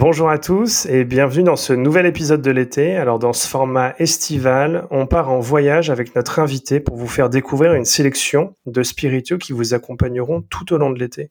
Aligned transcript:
Bonjour 0.00 0.30
à 0.30 0.38
tous 0.38 0.86
et 0.86 1.04
bienvenue 1.04 1.42
dans 1.42 1.56
ce 1.56 1.74
nouvel 1.74 2.06
épisode 2.06 2.40
de 2.40 2.50
l'été. 2.50 2.96
Alors 2.96 3.18
dans 3.18 3.34
ce 3.34 3.46
format 3.46 3.94
estival, 3.98 4.86
on 4.90 5.06
part 5.06 5.28
en 5.28 5.40
voyage 5.40 5.90
avec 5.90 6.16
notre 6.16 6.38
invité 6.38 6.80
pour 6.80 6.96
vous 6.96 7.06
faire 7.06 7.28
découvrir 7.28 7.74
une 7.74 7.84
sélection 7.84 8.54
de 8.64 8.82
spiritueux 8.82 9.36
qui 9.36 9.52
vous 9.52 9.74
accompagneront 9.74 10.40
tout 10.40 10.72
au 10.72 10.78
long 10.78 10.88
de 10.88 10.98
l'été. 10.98 11.30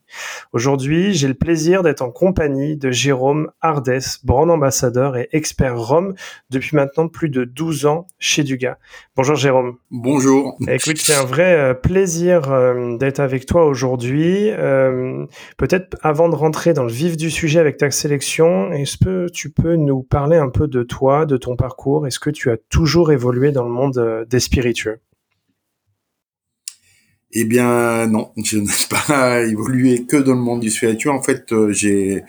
Aujourd'hui, 0.54 1.16
j'ai 1.16 1.28
le 1.28 1.34
plaisir 1.34 1.82
d'être 1.82 2.04
en 2.04 2.12
compagnie 2.12 2.78
de 2.78 2.92
Jérôme 2.92 3.50
Ardès, 3.60 4.20
brand 4.24 4.52
ambassadeur 4.52 5.18
et 5.18 5.30
expert 5.32 5.76
Rome 5.76 6.14
depuis 6.52 6.76
maintenant 6.76 7.08
plus 7.08 7.30
de 7.30 7.46
12 7.46 7.88
ans 7.88 8.06
chez 8.20 8.44
Dugas. 8.44 8.78
Bonjour 9.16 9.36
Jérôme. 9.36 9.78
Bonjour. 9.90 10.56
Écoute, 10.68 10.98
c'est 10.98 11.16
un 11.16 11.26
vrai 11.26 11.56
euh, 11.56 11.74
plaisir 11.74 12.52
euh, 12.52 12.98
d'être 12.98 13.20
avec 13.20 13.48
toi 13.48 13.66
aujourd'hui. 13.66 14.52
Euh, 14.52 15.26
peut-être 15.58 15.98
avant 16.04 16.30
de 16.30 16.36
rentrer 16.36 16.74
dans 16.74 16.84
le 16.84 16.92
vif 16.92 17.18
du 17.18 17.32
sujet 17.32 17.60
avec 17.60 17.78
ta 17.78 17.90
sélection, 17.90 18.59
est-ce 18.72 18.98
que 18.98 19.28
tu 19.32 19.50
peux 19.50 19.76
nous 19.76 20.04
parler 20.04 20.38
un 20.38 20.50
peu 20.50 20.68
de 20.68 20.84
toi, 20.84 21.26
de 21.26 21.38
ton 21.38 21.56
parcours? 21.56 22.08
Est-ce 22.08 22.20
que 22.20 22.30
tu 22.30 22.50
as 22.52 22.58
toujours 22.58 23.12
évolué 23.12 23.52
dans 23.52 23.64
le 23.64 23.72
monde 23.72 23.98
euh, 23.98 24.26
des 24.26 24.40
spiritueux? 24.40 25.00
Eh 27.32 27.46
bien, 27.46 28.08
non, 28.08 28.32
je 28.44 28.58
n'ai 28.58 28.68
pas 28.90 29.42
évolué 29.44 30.06
que 30.06 30.18
dans 30.18 30.34
le 30.34 30.40
monde 30.40 30.62
du 30.62 30.70
spiritueux. 30.70 31.12
En 31.12 31.22
fait, 31.22 31.52
euh, 31.52 31.72
j'ai 31.72 32.24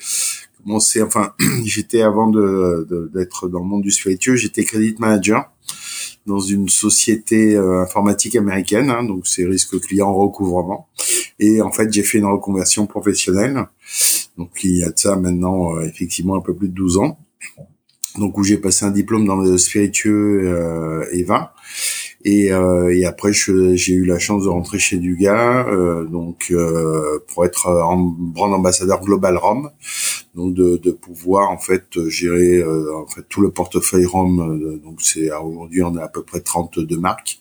commencé, 0.63 1.03
enfin, 1.03 1.35
j'étais 1.65 2.03
avant 2.03 2.29
d'être 2.29 3.49
dans 3.49 3.61
le 3.61 3.67
monde 3.67 3.83
du 3.83 3.91
spiritueux, 3.91 4.37
j'étais 4.37 4.65
credit 4.65 4.97
manager 4.99 5.51
dans 6.27 6.41
une 6.41 6.69
société 6.69 7.57
euh, 7.57 7.83
informatique 7.83 8.37
américaine, 8.37 8.91
hein, 8.91 9.03
donc 9.03 9.27
c'est 9.27 9.45
risque 9.45 9.81
client 9.81 10.15
recouvrement. 10.15 10.89
Et 11.39 11.63
en 11.63 11.73
fait, 11.73 11.93
j'ai 11.93 12.03
fait 12.03 12.19
une 12.19 12.27
reconversion 12.27 12.87
professionnelle 12.87 13.67
donc 14.41 14.65
il 14.65 14.79
y 14.79 14.83
a 14.83 14.91
de 14.91 14.99
ça 14.99 15.17
maintenant 15.17 15.77
euh, 15.77 15.83
effectivement 15.83 16.37
un 16.37 16.41
peu 16.41 16.55
plus 16.55 16.69
de 16.69 16.75
12 16.75 16.97
ans. 16.97 17.19
Donc 18.19 18.39
où 18.39 18.43
j'ai 18.43 18.57
passé 18.57 18.87
un 18.87 18.91
diplôme 18.91 19.27
dans 19.27 19.37
le 19.37 19.59
spiritueux 19.59 20.43
euh, 20.47 21.07
et 21.13 21.25
vin. 21.25 21.51
Et, 22.25 22.53
euh, 22.53 22.95
et 22.95 23.07
après, 23.07 23.33
j'ai 23.33 23.93
eu 23.93 24.05
la 24.05 24.19
chance 24.19 24.45
de 24.45 24.49
rentrer 24.49 24.79
chez 24.79 24.99
Dugas, 24.99 25.67
euh, 25.69 26.05
donc 26.05 26.53
pour 27.29 27.45
être 27.45 27.69
en 27.69 27.97
brand 27.97 28.53
ambassadeur 28.53 29.01
global 29.01 29.37
Rome, 29.37 29.71
donc 30.35 30.55
de, 30.55 30.77
de 30.77 30.91
pouvoir 30.91 31.51
en 31.51 31.59
fait 31.59 31.87
gérer 32.09 32.63
en 32.63 33.07
fait 33.07 33.23
tout 33.29 33.41
le 33.41 33.51
portefeuille 33.51 34.05
Rome. 34.05 34.81
donc 34.85 35.01
c'est 35.01 35.33
aujourd'hui 35.33 35.83
on 35.83 35.97
a 35.97 36.05
à 36.05 36.09
peu 36.09 36.23
près 36.23 36.41
32 36.41 36.99
marques 36.99 37.41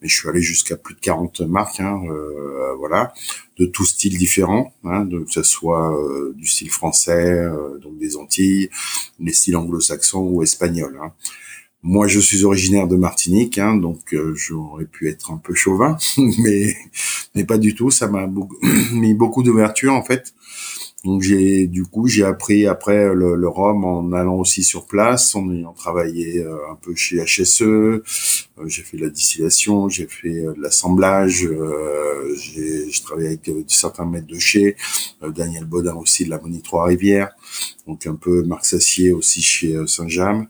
mais 0.00 0.08
je 0.08 0.16
suis 0.18 0.28
allé 0.28 0.40
jusqu'à 0.40 0.76
plus 0.76 0.94
de 0.94 1.00
40 1.00 1.40
marques, 1.42 1.80
hein, 1.80 2.00
euh, 2.08 2.74
voilà, 2.78 3.12
de 3.58 3.66
tout 3.66 3.84
style 3.84 4.16
différents, 4.16 4.72
hein, 4.84 5.04
donc 5.04 5.26
que 5.26 5.32
ce 5.32 5.42
soit 5.42 5.92
euh, 5.92 6.32
du 6.36 6.46
style 6.46 6.70
français, 6.70 7.30
euh, 7.30 7.78
donc 7.78 7.98
des 7.98 8.16
Antilles, 8.16 8.70
des 9.18 9.32
styles 9.32 9.56
anglo-saxons 9.56 10.22
ou 10.22 10.42
espagnols. 10.42 10.98
Hein. 11.02 11.12
Moi, 11.82 12.06
je 12.08 12.20
suis 12.20 12.44
originaire 12.44 12.86
de 12.88 12.96
Martinique, 12.96 13.58
hein, 13.58 13.76
donc 13.76 14.14
j'aurais 14.34 14.84
pu 14.84 15.08
être 15.08 15.30
un 15.30 15.38
peu 15.38 15.54
chauvin, 15.54 15.96
mais 16.18 16.76
mais 17.34 17.44
pas 17.44 17.58
du 17.58 17.74
tout. 17.74 17.90
Ça 17.90 18.08
m'a 18.08 18.28
mis 18.92 19.14
beaucoup 19.14 19.42
d'ouverture 19.42 19.94
en 19.94 20.02
fait 20.02 20.34
donc 21.04 21.22
j'ai 21.22 21.66
du 21.66 21.84
coup 21.84 22.06
j'ai 22.08 22.24
appris 22.24 22.66
après 22.66 23.14
le, 23.14 23.34
le, 23.34 23.48
rhum 23.48 23.84
en 23.84 24.12
allant 24.12 24.36
aussi 24.36 24.62
sur 24.62 24.86
place, 24.86 25.34
en 25.34 25.50
ayant 25.50 25.72
travaillé 25.72 26.40
euh, 26.40 26.70
un 26.70 26.74
peu 26.74 26.94
chez 26.94 27.24
HSE, 27.24 27.62
euh, 27.62 28.02
j'ai 28.66 28.82
fait 28.82 28.98
la 28.98 29.08
distillation, 29.08 29.88
j'ai 29.88 30.06
fait 30.06 30.28
euh, 30.28 30.52
de 30.52 30.60
l'assemblage, 30.60 31.48
j'ai 32.36 32.86
travaillé 33.02 33.28
avec 33.28 33.50
certains 33.66 34.04
maîtres 34.04 34.26
de 34.26 34.38
chez 34.38 34.76
Daniel 35.34 35.64
Baudin 35.64 35.94
aussi 35.94 36.24
de 36.24 36.30
la 36.30 36.38
Monie 36.38 36.60
Trois-Rivières, 36.60 37.30
donc 37.86 38.06
un 38.06 38.14
peu 38.14 38.42
Marc 38.42 38.66
Sassier 38.66 39.12
aussi 39.12 39.40
chez 39.40 39.74
Saint-James. 39.86 40.46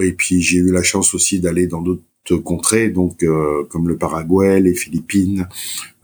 Et 0.00 0.12
puis 0.12 0.40
j'ai 0.40 0.58
eu 0.58 0.72
la 0.72 0.82
chance 0.82 1.14
aussi 1.14 1.40
d'aller 1.40 1.66
dans 1.66 1.82
d'autres 1.82 2.02
contrées, 2.44 2.90
donc 2.90 3.24
comme 3.70 3.88
le 3.88 3.96
Paraguay, 3.96 4.60
les 4.60 4.74
Philippines, 4.74 5.48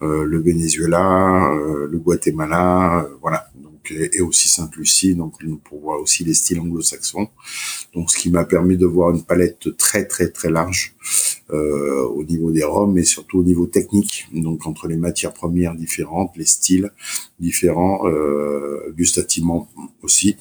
le 0.01 0.39
Venezuela, 0.39 1.51
le 1.91 1.99
Guatemala, 1.99 3.07
voilà 3.21 3.47
et 3.91 4.21
aussi 4.21 4.49
Sainte-Lucie, 4.49 5.15
donc 5.15 5.35
pour 5.65 5.81
voir 5.81 6.01
aussi 6.01 6.25
les 6.25 6.35
styles 6.35 6.61
anglo-saxons. 6.61 7.29
Donc 7.95 8.11
ce 8.11 8.19
qui 8.19 8.31
m'a 8.31 8.45
permis 8.45 8.77
de 8.77 8.87
voir 8.87 9.11
une 9.11 9.23
palette 9.23 9.77
très 9.77 10.07
très 10.07 10.29
très 10.29 10.51
large 10.51 10.95
euh, 11.51 12.03
au 12.03 12.25
niveau 12.25 12.51
des 12.51 12.65
rhums 12.65 12.97
et 12.99 13.05
surtout 13.05 13.41
au 13.41 13.43
niveau 13.43 13.67
technique, 13.67 14.27
donc 14.33 14.67
entre 14.67 14.89
les 14.89 14.97
matières 14.97 15.33
premières 15.33 15.75
différentes, 15.75 16.33
les 16.37 16.47
styles 16.47 16.91
différents, 17.39 18.07
euh, 18.07 18.93
gustativement 18.97 19.69
aussi, 20.03 20.37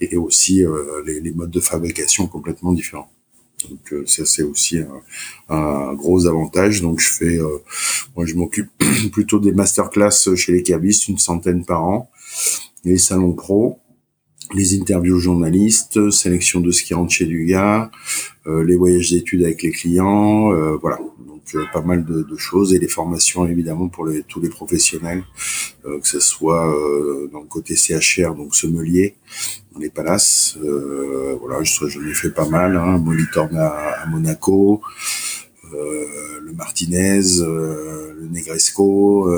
et 0.00 0.16
aussi 0.16 0.64
euh, 0.64 1.02
les, 1.06 1.32
modes 1.32 1.50
de 1.50 1.60
fabrication 1.60 2.26
complètement 2.26 2.72
différents. 2.72 3.10
Donc 3.68 3.92
euh, 3.92 4.04
ça 4.06 4.26
c'est 4.26 4.42
aussi 4.42 4.78
un, 5.48 5.94
gros 5.94 6.26
avantage. 6.26 6.82
Donc 6.82 7.00
je 7.00 7.12
fais, 7.12 7.38
moi 8.16 8.26
je 8.26 8.34
m'occupe 8.34 8.70
plutôt 9.12 9.38
des 9.38 9.52
masterclass 9.52 10.34
chez 10.36 10.52
les 10.52 10.62
cavistes, 10.62 11.08
une 11.08 11.18
centaine 11.18 11.64
par 11.64 11.84
an 11.84 12.10
les 12.84 12.98
salons 12.98 13.32
pro, 13.32 13.78
les 14.54 14.78
interviews 14.78 15.18
journalistes, 15.18 16.10
sélection 16.10 16.60
de 16.60 16.70
ce 16.70 16.82
qui 16.82 16.94
rentre 16.94 17.12
chez 17.12 17.26
du 17.26 17.44
gars, 17.44 17.90
euh, 18.46 18.64
les 18.64 18.76
voyages 18.76 19.10
d'études 19.10 19.44
avec 19.44 19.62
les 19.62 19.70
clients, 19.70 20.52
euh, 20.52 20.76
voilà. 20.76 20.98
Donc 21.26 21.42
euh, 21.54 21.64
pas 21.72 21.80
mal 21.80 22.04
de, 22.04 22.22
de, 22.22 22.36
choses 22.36 22.74
et 22.74 22.78
les 22.78 22.88
formations 22.88 23.46
évidemment 23.46 23.88
pour 23.88 24.06
les, 24.06 24.22
tous 24.22 24.40
les 24.40 24.48
professionnels, 24.48 25.22
euh, 25.86 25.98
que 26.00 26.06
ce 26.06 26.20
soit 26.20 26.68
euh, 26.68 27.28
dans 27.32 27.40
le 27.40 27.46
côté 27.46 27.76
CHR, 27.76 28.34
donc 28.34 28.54
sommelier, 28.54 29.16
dans 29.72 29.80
les 29.80 29.90
palaces, 29.90 30.58
voilà, 31.40 31.62
je, 31.62 31.88
j'en 31.88 32.06
ai 32.06 32.14
fait 32.14 32.30
pas 32.30 32.48
mal, 32.48 32.76
hein, 32.76 33.02
à, 33.56 34.02
à 34.02 34.06
Monaco, 34.06 34.82
le 35.72 36.52
Martinez, 36.52 37.22
le 37.40 38.28
Negresco. 38.30 39.30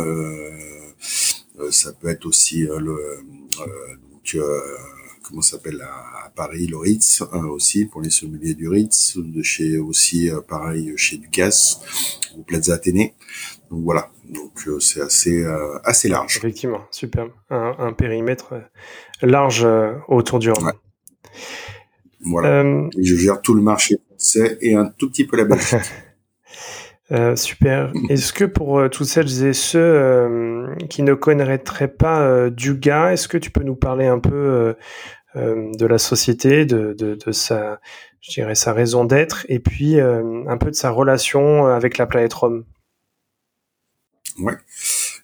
Ça 1.71 1.93
peut 1.93 2.09
être 2.09 2.27
aussi 2.27 2.63
le 2.63 3.25
euh, 3.61 3.97
donc, 4.11 4.35
euh, 4.35 4.61
comment 5.23 5.43
s'appelle 5.43 5.81
à, 5.83 6.31
Paris, 6.35 6.67
le 6.67 6.77
Ritz 6.77 7.23
hein, 7.33 7.45
aussi 7.47 7.87
pour 7.87 8.01
les 8.01 8.11
sommeliers 8.11 8.55
du 8.55 8.69
Ritz, 8.69 9.17
de 9.17 9.43
chez 9.43 9.79
aussi 9.79 10.31
euh, 10.31 10.41
pareil 10.41 10.93
chez 10.97 11.17
Ducasse 11.17 11.81
ou 12.37 12.43
Plaza 12.43 12.75
Athénée. 12.75 13.15
Donc 13.71 13.85
voilà, 13.85 14.11
donc 14.29 14.69
c'est 14.81 15.01
assez 15.01 15.45
assez 15.85 16.09
large. 16.09 16.37
Effectivement, 16.37 16.85
super, 16.91 17.29
un, 17.51 17.93
périmètre 17.93 18.55
large 19.23 19.67
autour 20.09 20.39
du 20.39 20.51
Rhum. 20.51 20.73
Voilà. 22.27 22.89
je 22.99 23.17
gère 23.17 23.43
tout 23.43 23.55
le 23.55 23.63
marché 23.63 23.97
français 24.09 24.59
et 24.61 24.75
un 24.75 24.87
tout 24.87 25.11
petit 25.11 25.27
peu 25.27 25.37
la 25.37 25.45
Belgique. 25.45 25.77
Euh, 27.13 27.37
super. 27.37 27.93
Est-ce 28.09 28.33
que 28.33 28.45
pour 28.45 28.79
euh, 28.79 28.89
toutes 28.89 29.07
celles 29.07 29.45
et 29.45 29.53
ceux 29.53 29.79
euh, 29.79 30.75
qui 30.89 31.03
ne 31.03 31.15
connaîtraient 31.15 31.89
pas 31.89 32.51
Duga, 32.51 33.13
est-ce 33.13 33.29
que 33.29 33.39
tu 33.39 33.51
peux 33.51 33.63
nous 33.63 33.77
parler 33.77 34.07
un 34.07 34.19
peu 34.19 34.75
de 35.35 35.87
la 35.87 35.99
société, 35.99 36.65
de, 36.65 36.95
de, 36.97 37.17
de, 37.17 37.33
sa, 37.33 37.81
je 38.21 38.31
dirais, 38.33 38.55
sa 38.55 38.73
raison 38.73 39.05
d'être, 39.05 39.45
et 39.49 39.59
puis 39.59 40.01
un 40.01 40.57
peu 40.59 40.71
de 40.71 40.77
sa 40.77 40.91
relation 40.91 41.67
avec 41.67 41.99
la 41.99 42.07
planète 42.07 42.33
Rome? 42.33 42.65
Ouais. 44.39 44.55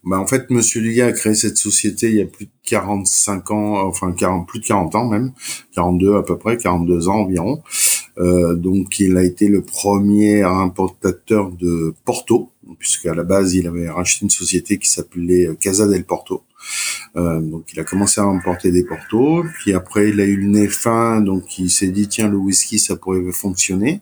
Bah 0.02 0.18
en 0.18 0.26
fait, 0.26 0.48
Monsieur 0.50 0.80
Duga 0.80 1.06
a 1.06 1.12
créé 1.12 1.34
cette 1.34 1.58
société 1.58 2.08
il 2.08 2.16
y 2.16 2.22
a 2.22 2.26
plus 2.26 2.46
de 2.46 2.50
45 2.64 3.50
ans, 3.50 3.86
enfin 3.86 4.12
40, 4.12 4.48
plus 4.48 4.60
de 4.60 4.64
40 4.64 4.94
ans 4.94 5.08
même, 5.08 5.32
42 5.74 6.16
à 6.16 6.22
peu 6.22 6.38
près, 6.38 6.56
42 6.56 7.08
ans 7.08 7.20
environ. 7.20 7.62
Euh, 8.18 8.54
donc 8.54 8.98
il 8.98 9.16
a 9.16 9.24
été 9.24 9.48
le 9.48 9.62
premier 9.62 10.42
importateur 10.42 11.50
de 11.50 11.94
Porto, 12.04 12.50
puisqu'à 12.78 13.14
la 13.14 13.24
base, 13.24 13.54
il 13.54 13.66
avait 13.66 13.90
racheté 13.90 14.24
une 14.24 14.30
société 14.30 14.78
qui 14.78 14.88
s'appelait 14.88 15.50
Casa 15.60 15.86
del 15.86 16.04
Porto. 16.04 16.44
Euh, 17.16 17.40
donc, 17.40 17.64
il 17.72 17.80
a 17.80 17.84
commencé 17.84 18.20
à 18.20 18.24
importer 18.24 18.70
des 18.70 18.84
Porto. 18.84 19.44
Puis 19.58 19.72
après, 19.72 20.10
il 20.10 20.20
a 20.20 20.24
eu 20.24 20.36
le 20.36 20.48
nez 20.48 20.68
fin, 20.68 21.20
donc 21.20 21.58
il 21.58 21.70
s'est 21.70 21.88
dit 21.88 22.08
tiens, 22.08 22.28
le 22.28 22.36
whisky, 22.36 22.78
ça 22.78 22.96
pourrait 22.96 23.20
fonctionner. 23.32 24.00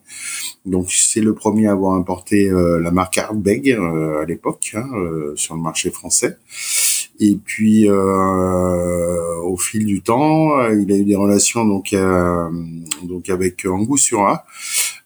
Donc, 0.66 0.90
c'est 0.90 1.20
le 1.20 1.34
premier 1.34 1.66
à 1.68 1.72
avoir 1.72 1.94
importé 1.94 2.48
euh, 2.48 2.80
la 2.80 2.90
marque 2.90 3.18
Ardbeg 3.18 3.70
euh, 3.70 4.22
à 4.22 4.24
l'époque 4.26 4.72
hein, 4.74 4.86
sur 5.34 5.54
le 5.54 5.62
marché 5.62 5.90
français. 5.90 6.36
Et 7.20 7.36
puis, 7.36 7.90
au 7.90 9.56
fil 9.56 9.86
du 9.86 10.02
temps, 10.02 10.68
il 10.70 10.92
a 10.92 10.96
eu 10.96 11.04
des 11.04 11.16
relations 11.16 11.64
donc 11.64 11.92
avec 13.28 13.66
Angoussura 13.66 14.44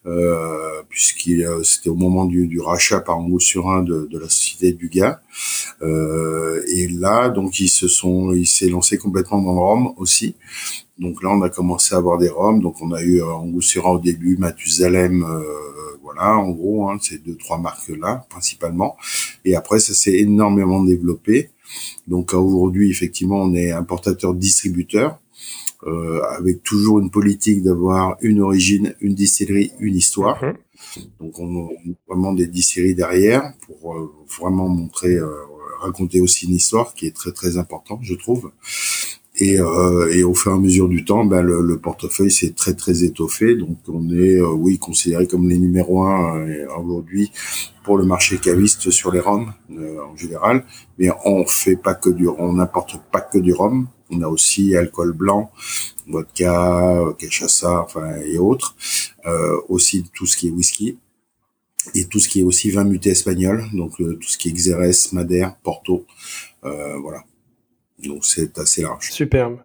euh, 0.06 0.82
puisqu'il 0.88 1.46
c'était 1.62 1.88
au 1.88 1.94
moment 1.94 2.24
du, 2.24 2.46
du 2.46 2.60
rachat 2.60 3.00
par 3.00 3.18
Angousturin 3.18 3.82
de, 3.82 4.08
de 4.10 4.18
la 4.18 4.28
société 4.28 4.72
du 4.72 4.88
gars. 4.88 5.20
Euh, 5.82 6.62
et 6.74 6.88
là, 6.88 7.28
donc 7.28 7.60
ils 7.60 7.68
se 7.68 7.88
sont, 7.88 8.32
il 8.32 8.46
s'est 8.46 8.68
lancé 8.68 8.98
complètement 8.98 9.40
dans 9.40 9.52
le 9.52 9.58
rhum 9.58 9.94
aussi. 9.96 10.34
Donc 10.98 11.22
là, 11.22 11.30
on 11.30 11.42
a 11.42 11.48
commencé 11.48 11.94
à 11.94 11.98
avoir 11.98 12.18
des 12.18 12.28
rhums. 12.28 12.60
Donc 12.60 12.80
on 12.80 12.92
a 12.92 13.02
eu 13.02 13.20
euh, 13.20 13.26
Angousturin 13.26 13.90
au 13.90 13.98
début, 13.98 14.36
Mathusalem. 14.36 15.24
Euh, 15.24 15.42
voilà, 16.02 16.36
en 16.36 16.50
gros, 16.50 16.90
hein, 16.90 16.98
ces 17.00 17.18
deux 17.18 17.36
trois 17.36 17.58
marques 17.58 17.88
là 17.88 18.26
principalement. 18.28 18.96
Et 19.44 19.54
après, 19.54 19.78
ça 19.78 19.94
s'est 19.94 20.14
énormément 20.14 20.82
développé. 20.84 21.50
Donc 22.06 22.34
aujourd'hui, 22.34 22.90
effectivement, 22.90 23.40
on 23.42 23.54
est 23.54 23.70
importateur 23.70 24.34
distributeur 24.34 25.18
euh, 25.84 26.20
avec 26.38 26.62
toujours 26.62 27.00
une 27.00 27.10
politique 27.10 27.62
d'avoir 27.62 28.16
une 28.20 28.40
origine, 28.40 28.94
une 29.00 29.14
distillerie, 29.14 29.72
une 29.80 29.96
histoire. 29.96 30.42
Mhm. 30.42 30.54
Donc 31.20 31.38
on, 31.38 31.66
a 31.66 31.70
vraiment 32.08 32.32
des 32.32 32.46
distilleries 32.46 32.94
derrière 32.94 33.52
pour 33.66 33.94
euh, 33.94 34.12
vraiment 34.40 34.68
montrer, 34.68 35.14
euh, 35.14 35.28
raconter 35.80 36.20
aussi 36.20 36.46
une 36.46 36.54
histoire 36.54 36.94
qui 36.94 37.06
est 37.06 37.16
très 37.16 37.32
très 37.32 37.56
importante, 37.58 38.00
je 38.02 38.14
trouve. 38.14 38.52
Et, 39.40 39.58
euh, 39.58 40.12
et, 40.12 40.22
au 40.24 40.34
fur 40.34 40.52
et 40.52 40.54
à 40.54 40.58
mesure 40.58 40.88
du 40.88 41.04
temps, 41.06 41.24
ben, 41.24 41.40
le, 41.40 41.62
le 41.62 41.78
portefeuille 41.78 42.30
s'est 42.30 42.52
très 42.52 42.74
très 42.74 43.02
étoffé. 43.02 43.56
Donc 43.56 43.78
on 43.88 44.10
est, 44.10 44.36
euh, 44.36 44.52
oui, 44.52 44.78
considéré 44.78 45.26
comme 45.26 45.48
les 45.48 45.58
numéros 45.58 46.04
un 46.04 46.46
aujourd'hui 46.78 47.32
pour 47.82 47.96
le 47.96 48.04
marché 48.04 48.36
caviste 48.38 48.90
sur 48.90 49.10
les 49.10 49.20
rhums 49.20 49.52
en 49.70 50.16
général. 50.16 50.64
Mais 50.98 51.08
on 51.24 51.46
fait 51.46 51.76
pas 51.76 51.94
que 51.94 52.10
du, 52.10 52.28
on 52.28 52.52
n'importe 52.52 53.00
pas 53.10 53.22
que 53.22 53.38
du 53.38 53.54
rhum. 53.54 53.88
On 54.12 54.22
a 54.22 54.28
aussi 54.28 54.76
alcool 54.76 55.12
blanc, 55.12 55.50
vodka, 56.06 57.00
cachaça, 57.18 57.80
enfin 57.80 58.16
et 58.24 58.38
autres. 58.38 58.76
Euh, 59.24 59.60
aussi 59.68 60.04
tout 60.12 60.26
ce 60.26 60.36
qui 60.36 60.48
est 60.48 60.50
whisky 60.50 60.98
et 61.94 62.06
tout 62.06 62.18
ce 62.18 62.28
qui 62.28 62.40
est 62.40 62.42
aussi 62.42 62.70
vin 62.70 62.82
muté 62.82 63.10
espagnol, 63.10 63.64
donc 63.72 64.00
euh, 64.00 64.14
tout 64.14 64.28
ce 64.28 64.36
qui 64.36 64.48
est 64.48 64.52
Xérès, 64.52 65.12
Madère, 65.12 65.54
Porto, 65.62 66.06
euh, 66.64 66.98
voilà. 66.98 67.22
Donc 68.04 68.24
c'est 68.24 68.58
assez 68.58 68.82
large. 68.82 69.10
Superbe. 69.10 69.58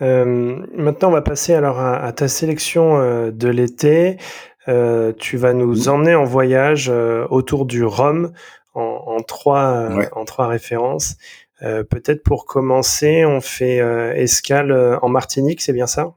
Maintenant, 0.00 1.08
on 1.08 1.12
va 1.12 1.22
passer 1.22 1.54
alors 1.54 1.80
à, 1.80 2.12
ta 2.12 2.28
sélection 2.28 3.30
de 3.30 3.48
l'été. 3.48 4.18
Tu 4.66 5.36
vas 5.36 5.52
nous 5.54 5.88
emmener 5.88 6.14
en 6.14 6.24
voyage 6.24 6.92
autour 7.30 7.64
du 7.64 7.82
Rhum 7.82 8.32
en, 8.74 8.82
en 8.82 9.22
trois 9.22 9.88
en 10.12 10.24
trois 10.26 10.48
références. 10.48 11.16
Euh, 11.62 11.84
peut-être 11.84 12.22
pour 12.22 12.44
commencer, 12.44 13.24
on 13.24 13.40
fait 13.40 13.80
euh, 13.80 14.12
escale 14.14 14.70
euh, 14.72 14.98
en 15.00 15.08
Martinique, 15.08 15.62
c'est 15.62 15.72
bien 15.72 15.86
ça? 15.86 16.14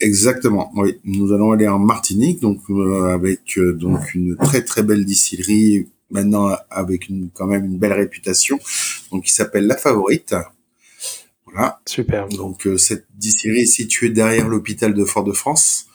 Exactement, 0.00 0.70
oui. 0.76 1.00
Nous 1.02 1.32
allons 1.32 1.50
aller 1.50 1.66
en 1.66 1.80
Martinique, 1.80 2.40
donc 2.40 2.60
avec 3.12 3.58
donc 3.58 4.14
une 4.14 4.36
très 4.36 4.62
très 4.62 4.84
belle 4.84 5.04
distillerie, 5.04 5.88
maintenant 6.12 6.50
avec 6.70 7.08
une, 7.08 7.30
quand 7.34 7.46
même 7.46 7.64
une 7.64 7.78
belle 7.78 7.94
réputation, 7.94 8.60
donc 9.10 9.24
qui 9.24 9.32
s'appelle 9.32 9.66
La 9.66 9.76
Favorite. 9.76 10.36
Voilà. 11.46 11.80
Super. 11.84 12.28
Donc 12.28 12.68
cette 12.76 13.06
distillerie 13.16 13.62
est 13.62 13.66
située 13.66 14.10
derrière 14.10 14.46
l'hôpital 14.46 14.94
de 14.94 15.04
Fort-de-France. 15.04 15.86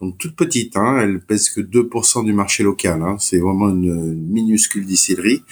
Donc 0.00 0.16
toute 0.16 0.34
petite, 0.34 0.78
hein, 0.78 1.00
elle 1.02 1.20
pèse 1.20 1.50
que 1.50 1.60
2% 1.60 2.24
du 2.24 2.32
marché 2.32 2.62
local. 2.62 3.02
Hein. 3.02 3.18
C'est 3.20 3.38
vraiment 3.38 3.68
une, 3.68 4.14
minuscule 4.14 4.86
distillerie. 4.86 5.42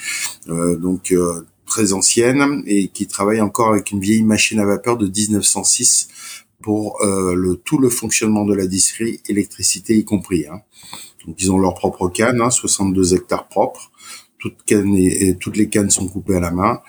Donc 0.46 1.12
très 1.70 1.94
ancienne 1.94 2.62
et 2.66 2.88
qui 2.88 3.06
travaille 3.06 3.40
encore 3.40 3.70
avec 3.70 3.92
une 3.92 4.00
vieille 4.00 4.24
machine 4.24 4.58
à 4.58 4.66
vapeur 4.66 4.98
de 4.98 5.06
1906 5.06 6.08
pour 6.60 7.00
euh, 7.00 7.34
le 7.34 7.56
tout 7.56 7.78
le 7.78 7.88
fonctionnement 7.88 8.44
de 8.44 8.54
la 8.54 8.66
distillerie, 8.66 9.20
électricité 9.28 9.96
y 9.96 10.04
compris. 10.04 10.46
Hein. 10.46 10.60
Donc 11.26 11.36
ils 11.40 11.50
ont 11.50 11.58
leur 11.58 11.74
propre 11.74 12.08
canne, 12.08 12.42
hein, 12.42 12.50
62 12.50 13.14
hectares 13.14 13.48
propres. 13.48 13.90
Toutes, 14.38 14.62
cannes 14.64 14.96
et, 14.96 15.36
toutes 15.38 15.56
les 15.56 15.68
cannes 15.68 15.90
sont 15.90 16.08
coupées 16.08 16.36
à 16.36 16.40
la 16.40 16.50
main 16.50 16.80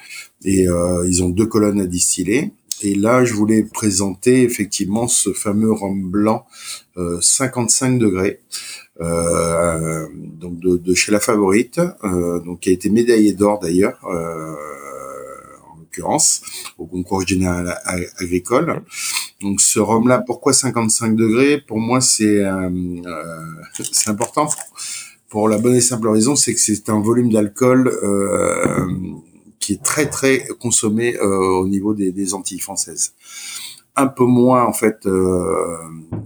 et 0.44 0.68
euh, 0.68 1.06
ils 1.08 1.22
ont 1.22 1.30
deux 1.30 1.46
colonnes 1.46 1.82
à 1.82 1.86
distiller. 1.86 2.52
Et 2.82 2.96
là, 2.96 3.26
je 3.26 3.34
voulais 3.34 3.64
présenter 3.64 4.42
effectivement 4.44 5.08
ce 5.08 5.34
fameux 5.34 5.72
rhum 5.72 6.10
blanc 6.10 6.46
euh, 6.98 7.20
55 7.22 8.00
degrés, 8.00 8.40
euh, 9.02 10.08
donc 10.14 10.60
de, 10.60 10.78
de, 10.78 10.94
chez 10.94 11.12
la 11.12 11.20
Favorite, 11.20 11.80
euh, 12.04 12.40
donc 12.40 12.62
qui 12.62 12.70
a 12.70 12.72
été 12.72 12.90
médaillé 12.90 13.34
d'or 13.34 13.60
d'ailleurs. 13.60 14.00
Euh, 14.06 14.56
l'occurrence, 15.92 16.42
au 16.78 16.86
concours 16.86 17.26
général 17.28 17.78
agricole. 18.18 18.84
Donc 19.42 19.60
ce 19.62 19.80
rhum-là, 19.80 20.20
pourquoi 20.20 20.54
55 20.54 21.16
degrés? 21.16 21.60
Pour 21.60 21.80
moi, 21.80 22.02
c'est 22.02 22.40
euh, 22.40 22.70
euh, 23.06 23.40
c'est 23.92 24.10
important 24.10 24.48
pour 25.30 25.48
la 25.50 25.58
bonne 25.58 25.76
et 25.76 25.82
simple 25.82 26.10
raison, 26.10 26.36
c'est 26.36 26.54
que 26.54 26.60
c'est 26.60 26.90
un 26.90 27.00
volume 27.00 27.32
d'alcool 27.32 27.88
euh, 27.88 28.86
qui 29.60 29.74
est 29.74 29.84
très 29.84 30.10
très 30.10 30.46
consommé 30.60 31.18
au 31.20 31.68
niveau 31.68 31.94
des, 31.94 32.12
des, 32.12 32.34
Antilles 32.34 32.60
françaises. 32.60 33.14
Un 33.96 34.08
peu 34.08 34.24
moins 34.24 34.66
en 34.66 34.74
fait 34.74 35.08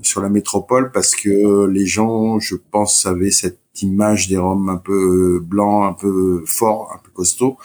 sur 0.02 0.22
la 0.22 0.30
métropole 0.30 0.92
parce 0.92 1.16
que 1.16 1.66
les 1.66 1.86
gens, 1.86 2.40
je 2.40 2.56
pense, 2.72 3.06
avaient 3.06 3.32
cette 3.32 3.60
image 3.82 4.28
des 4.28 4.38
rhums 4.38 4.70
un 4.70 4.78
peu 4.78 5.40
blancs, 5.40 5.90
un 5.90 5.94
peu 5.94 6.44
forts, 6.46 6.92
un 6.94 7.00
peu 7.00 7.12
costauds. 7.12 7.58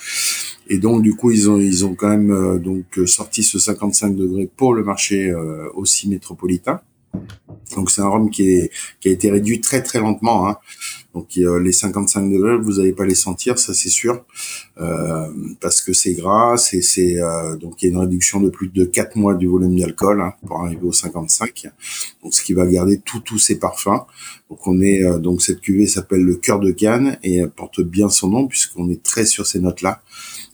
Et 0.69 0.79
donc 0.79 1.03
du 1.03 1.15
coup 1.15 1.31
ils 1.31 1.51
ont 1.51 1.59
ils 1.59 1.85
ont 1.85 1.95
quand 1.95 2.09
même 2.09 2.31
euh, 2.31 2.59
donc 2.59 2.99
euh, 2.99 3.07
sorti 3.07 3.43
ce 3.43 3.59
55 3.59 4.15
degrés 4.15 4.49
pour 4.57 4.73
le 4.73 4.85
marché 4.85 5.29
euh, 5.29 5.69
aussi 5.75 6.09
métropolitain. 6.09 6.81
Donc 7.75 7.91
c'est 7.91 8.03
un 8.03 8.09
rhum 8.09 8.31
qui 8.31 8.51
est 8.51 8.71
qui 9.01 9.09
a 9.09 9.11
été 9.11 9.31
réduit 9.31 9.61
très 9.61 9.83
très 9.83 9.99
lentement. 9.99 10.49
Hein. 10.49 10.59
Donc 11.15 11.27
les 11.35 11.73
55 11.73 12.31
degrés, 12.31 12.57
vous 12.57 12.75
n'allez 12.75 12.93
pas 12.93 13.05
les 13.05 13.15
sentir, 13.15 13.59
ça 13.59 13.75
c'est 13.75 13.89
sûr, 13.89 14.25
euh, 14.81 15.27
parce 15.61 15.83
que 15.83 15.93
c'est 15.93 16.15
gras, 16.15 16.57
c'est 16.57 16.83
c'est 16.83 17.17
donc 17.61 17.83
il 17.83 17.87
y 17.87 17.89
a 17.89 17.93
une 17.93 18.01
réduction 18.01 18.41
de 18.41 18.49
plus 18.49 18.69
de 18.69 18.85
4 18.85 19.17
mois 19.17 19.35
du 19.35 19.49
volume 19.49 19.79
d'alcool 19.79 20.21
hein, 20.21 20.35
pour 20.47 20.63
arriver 20.63 20.85
au 20.85 20.93
55. 20.93 21.67
Donc 22.23 22.35
ce 22.35 22.43
qui 22.43 22.53
va 22.53 22.67
garder 22.67 23.01
tout 23.05 23.21
tous 23.21 23.39
ces 23.39 23.59
parfums. 23.59 24.07
Donc 24.51 24.67
on 24.67 24.81
est 24.81 25.03
donc 25.19 25.43
cette 25.43 25.61
cuvée 25.61 25.87
s'appelle 25.87 26.23
le 26.23 26.37
cœur 26.37 26.61
de 26.61 26.71
canne 26.71 27.19
et 27.23 27.39
elle 27.39 27.51
porte 27.51 27.81
bien 27.81 28.09
son 28.09 28.29
nom 28.29 28.47
puisqu'on 28.47 28.89
est 28.89 29.03
très 29.03 29.25
sur 29.25 29.47
ces 29.47 29.59
notes 29.59 29.83
là. 29.83 30.03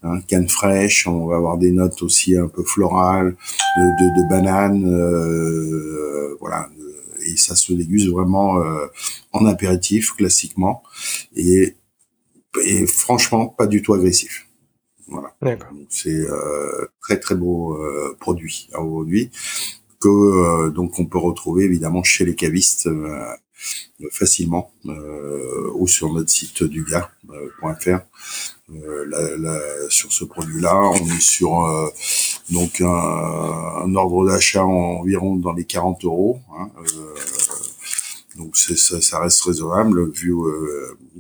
Hein, 0.03 0.21
canne 0.29 0.49
fraîche, 0.49 1.07
on 1.07 1.27
va 1.27 1.37
avoir 1.37 1.59
des 1.59 1.73
notes 1.73 2.03
aussi 2.03 2.37
un 2.37 2.49
peu 2.49 2.63
florales, 2.63 3.35
de, 3.77 4.23
de, 4.23 4.29
banane, 4.29 4.85
euh, 4.87 6.37
voilà. 6.39 6.69
Et 7.27 7.37
ça 7.37 7.57
se 7.57 7.73
déguste 7.73 8.09
vraiment 8.09 8.59
euh, 8.59 8.87
en 9.33 9.47
apéritif 9.47 10.13
classiquement 10.13 10.83
et, 11.35 11.75
et 12.65 12.87
franchement 12.87 13.49
pas 13.49 13.67
du 13.67 13.83
tout 13.83 13.95
agressif. 13.95 14.47
Voilà. 15.09 15.33
C'est 15.89 16.11
euh, 16.11 16.87
très 17.01 17.19
très 17.19 17.35
beau 17.35 17.75
euh, 17.77 18.17
produit 18.19 18.69
aujourd'hui 18.77 19.31
que 20.01 20.09
euh, 20.09 20.71
donc 20.71 20.99
on 20.99 21.07
peut 21.07 21.19
retrouver 21.19 21.65
évidemment 21.65 22.03
chez 22.03 22.25
les 22.25 22.35
cavistes 22.35 22.89
facilement 24.11 24.73
ou 25.75 25.87
sur 25.89 26.13
notre 26.13 26.31
site 26.31 26.63
du 26.63 26.85
gars.fr 26.85 27.99
euh, 28.69 29.89
sur 29.89 30.13
ce 30.13 30.25
produit-là. 30.25 30.75
On 30.75 31.07
est 31.07 31.21
sur 31.21 31.65
euh, 31.65 31.89
donc 32.51 32.81
un, 32.81 33.95
ordre 33.95 34.27
d'achat 34.27 34.65
environ 34.65 35.37
dans 35.37 35.53
les 35.53 35.65
40 35.65 36.05
euros. 36.05 36.41
Hein, 36.59 36.71
euh, 36.79 37.15
donc 38.37 38.57
ça, 38.57 39.01
ça, 39.01 39.21
reste 39.21 39.41
raisonnable 39.43 40.11
vu, 40.11 40.35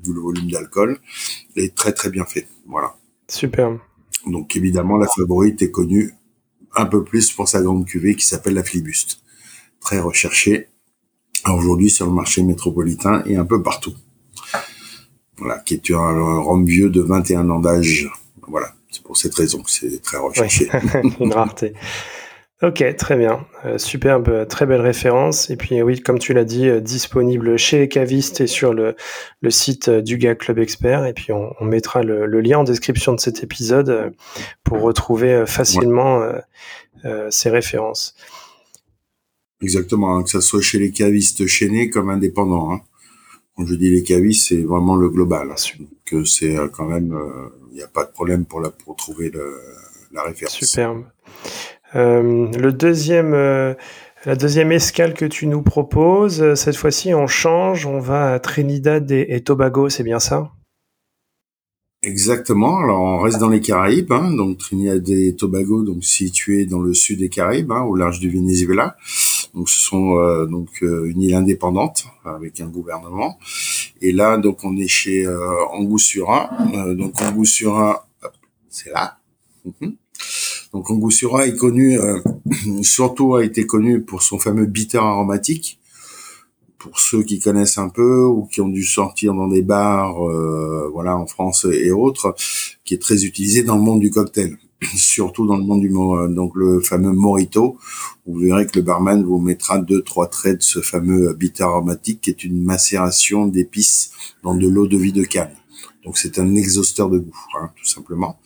vu 0.02 0.12
le 0.12 0.21
volume 0.21 0.50
d'alcool 0.50 0.99
et 1.55 1.71
très 1.71 1.93
très 1.93 2.11
bien 2.11 2.25
fait. 2.25 2.49
Voilà. 2.66 2.97
Super. 3.28 3.78
Donc 4.26 4.57
évidemment 4.57 4.97
la 4.97 5.07
favorite 5.07 5.62
est 5.62 5.71
connue 5.71 6.14
un 6.75 6.85
peu 6.85 7.05
plus 7.05 7.33
pour 7.33 7.49
sa 7.49 7.62
grande 7.62 7.87
cuvée 7.87 8.16
qui 8.16 8.26
s'appelle 8.26 8.55
la 8.55 8.64
Flibuste, 8.64 9.21
très 9.81 10.00
recherchée 10.00 10.69
aujourd'hui 11.47 11.90
sur 11.90 12.07
le 12.07 12.12
marché 12.12 12.43
métropolitain 12.43 13.23
et 13.26 13.37
un 13.37 13.45
peu 13.45 13.62
partout. 13.62 13.95
Voilà, 15.38 15.59
qui 15.59 15.75
est 15.75 15.90
un 15.90 16.40
rhum 16.40 16.64
vieux 16.64 16.88
de 16.88 17.02
21 17.02 17.50
ans 17.50 17.59
d'âge. 17.59 18.11
Voilà, 18.49 18.75
c'est 18.90 19.02
pour 19.02 19.16
cette 19.16 19.35
raison 19.35 19.62
que 19.62 19.71
c'est 19.71 20.00
très 20.02 20.19
recherché. 20.19 20.69
Une 21.21 21.33
rareté. 21.33 21.75
Ok, 22.62 22.83
très 22.97 23.16
bien. 23.16 23.47
Euh, 23.66 23.76
superbe, 23.76 24.49
très 24.49 24.64
belle 24.64 24.81
référence. 24.81 25.50
Et 25.50 25.57
puis 25.57 25.83
oui, 25.83 26.00
comme 26.00 26.19
tu 26.19 26.33
l'as 26.33 26.45
dit, 26.45 26.69
euh, 26.71 26.81
disponible 26.81 27.59
chez 27.59 27.81
les 27.81 27.88
cavistes 27.88 28.40
et 28.40 28.47
sur 28.47 28.73
le, 28.73 28.97
le 29.43 29.50
site 29.50 29.88
euh, 29.88 30.00
du 30.00 30.16
GA 30.16 30.35
Club 30.35 30.59
Expert. 30.59 31.05
Et 31.05 31.12
puis 31.12 31.33
on, 31.33 31.52
on 31.61 31.66
mettra 31.66 32.02
le, 32.02 32.25
le, 32.25 32.40
lien 32.40 32.61
en 32.61 32.64
description 32.64 33.12
de 33.12 33.21
cet 33.21 33.43
épisode 33.43 33.90
euh, 33.90 34.11
pour 34.64 34.81
retrouver 34.81 35.45
facilement 35.47 36.21
ouais. 36.21 37.26
ces 37.28 37.50
références. 37.50 38.14
Exactement, 39.63 40.17
hein, 40.17 40.23
que 40.23 40.31
ça 40.31 40.41
soit 40.41 40.61
chez 40.61 40.79
les 40.79 40.91
cavistes 40.91 41.47
chaînés 41.47 41.91
comme 41.91 42.11
indépendants. 42.11 42.73
Hein. 42.73 42.81
Quand 43.57 43.67
je 43.67 43.75
dis 43.75 43.91
les 43.91 44.03
cavistes, 44.03 44.49
c'est 44.49 44.63
vraiment 44.63 44.97
le 44.97 45.09
global. 45.09 45.55
Que 46.05 46.25
c'est 46.25 46.57
quand 46.73 46.85
même, 46.85 47.19
il 47.71 47.77
n'y 47.77 47.83
a 47.83 47.89
pas 47.89 48.05
de 48.05 48.11
problème 48.11 48.45
pour 48.45 48.61
la 48.61 48.71
pour 48.71 48.97
trouver 48.97 49.31
le, 49.31 49.59
la 50.13 50.23
référence. 50.23 50.55
Superbe. 50.55 51.05
Euh, 51.95 52.51
le 52.53 52.73
deuxième, 52.73 53.33
euh, 53.33 53.75
la 54.25 54.35
deuxième 54.35 54.73
escale 54.73 55.15
que 55.15 55.25
tu 55.25 55.47
nous 55.47 55.63
proposes, 55.63 56.43
euh, 56.43 56.55
cette 56.55 56.77
fois-ci, 56.77 57.15
on 57.15 57.27
change, 57.27 57.87
on 57.87 58.01
va 58.01 58.35
à 58.35 58.39
Trinidad 58.41 59.11
et, 59.11 59.27
et 59.29 59.41
Tobago, 59.41 59.89
c'est 59.89 60.03
bien 60.03 60.19
ça? 60.19 60.51
Exactement. 62.07 62.79
Alors 62.79 63.01
on 63.01 63.19
reste 63.19 63.41
dans 63.41 63.49
les 63.49 63.61
Caraïbes, 63.61 64.13
hein, 64.13 64.33
donc 64.33 64.59
Trinidad 64.59 65.09
et 65.09 65.35
Tobago, 65.35 65.83
donc 65.83 66.05
situé 66.05 66.65
dans 66.65 66.79
le 66.79 66.95
sud 66.95 67.19
des 67.19 67.29
Caraïbes, 67.29 67.73
hein, 67.73 67.83
au 67.83 67.97
large 67.97 68.21
du 68.21 68.31
Venezuela. 68.31 68.97
Donc 69.55 69.69
ce 69.69 69.81
sont 69.81 70.17
euh, 70.17 70.47
donc 70.47 70.69
euh, 70.85 71.11
une 71.11 71.21
île 71.21 71.35
indépendante 71.35 72.07
avec 72.25 72.61
un 72.61 72.69
gouvernement. 72.69 73.41
Et 74.01 74.13
là 74.13 74.39
donc 74.39 74.63
on 74.63 74.77
est 74.77 74.87
chez 74.87 75.27
euh, 75.27 75.65
Angoussura. 75.73 76.49
donc 76.95 77.21
Angoussura, 77.21 78.07
c'est 78.71 78.91
là. 78.91 79.19
-hmm. 79.67 79.97
Donc 80.73 80.91
Angoussura 80.91 81.47
est 81.47 81.57
connu, 81.57 81.99
euh, 81.99 82.21
surtout 82.83 83.35
a 83.35 83.45
été 83.45 83.67
connu 83.67 84.03
pour 84.03 84.23
son 84.23 84.39
fameux 84.39 84.67
bitter 84.67 84.99
aromatique. 84.99 85.79
Pour 86.87 87.00
ceux 87.00 87.23
qui 87.23 87.40
connaissent 87.40 87.78
un 87.78 87.88
peu 87.88 88.25
ou 88.25 88.47
qui 88.47 88.61
ont 88.61 88.69
dû 88.69 88.85
sortir 88.85 89.35
dans 89.35 89.49
des 89.49 89.62
bars, 89.62 90.25
euh, 90.25 90.88
voilà, 90.93 91.16
en 91.16 91.26
France 91.26 91.66
et 91.71 91.90
autres, 91.90 92.35
qui 92.85 92.95
est 92.95 93.02
très 93.02 93.25
utilisé 93.25 93.64
dans 93.64 93.76
le 93.76 93.83
monde 93.83 94.00
du 94.00 94.11
cocktail, 94.11 94.57
surtout 94.95 95.47
dans 95.47 95.57
le 95.57 95.64
monde 95.64 95.81
du 95.81 95.90
donc 96.35 96.52
le 96.55 96.81
fameux 96.81 97.12
morito. 97.12 97.76
Vous 98.26 98.38
verrez 98.38 98.66
que 98.66 98.76
le 98.76 98.83
barman 98.83 99.25
vous 99.25 99.40
mettra 99.40 99.78
deux 99.78 100.02
trois 100.02 100.28
traits 100.28 100.59
de 100.59 100.62
ce 100.62 100.81
fameux 100.81 101.35
bitter 101.35 101.64
aromatique, 101.64 102.21
qui 102.21 102.31
est 102.31 102.45
une 102.45 102.62
macération 102.62 103.47
d'épices 103.47 104.12
dans 104.43 104.55
de 104.55 104.69
l'eau 104.69 104.87
de 104.87 104.97
vie 104.97 105.12
de 105.12 105.25
canne. 105.25 105.55
Donc 106.05 106.19
c'est 106.19 106.38
un 106.38 106.55
exhausteur 106.55 107.11
de 107.11 107.19
goût, 107.19 107.35
hein, 107.61 107.71
tout 107.76 107.87
simplement 107.87 108.38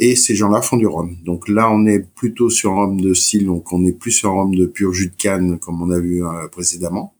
et 0.00 0.16
ces 0.16 0.34
gens-là 0.34 0.62
font 0.62 0.78
du 0.78 0.86
rhum. 0.86 1.14
Donc 1.24 1.46
là, 1.46 1.70
on 1.70 1.84
est 1.84 2.00
plutôt 2.14 2.48
sur 2.48 2.72
un 2.72 2.86
rhum 2.86 3.00
de 3.00 3.12
style, 3.12 3.44
donc 3.44 3.70
on 3.70 3.84
est 3.84 3.92
plus 3.92 4.12
sur 4.12 4.30
un 4.30 4.32
rhum 4.32 4.54
de 4.54 4.64
pur 4.64 4.94
jus 4.94 5.10
de 5.10 5.14
canne, 5.14 5.58
comme 5.58 5.82
on 5.82 5.90
a 5.90 6.00
vu 6.00 6.24
euh, 6.24 6.48
précédemment. 6.48 7.14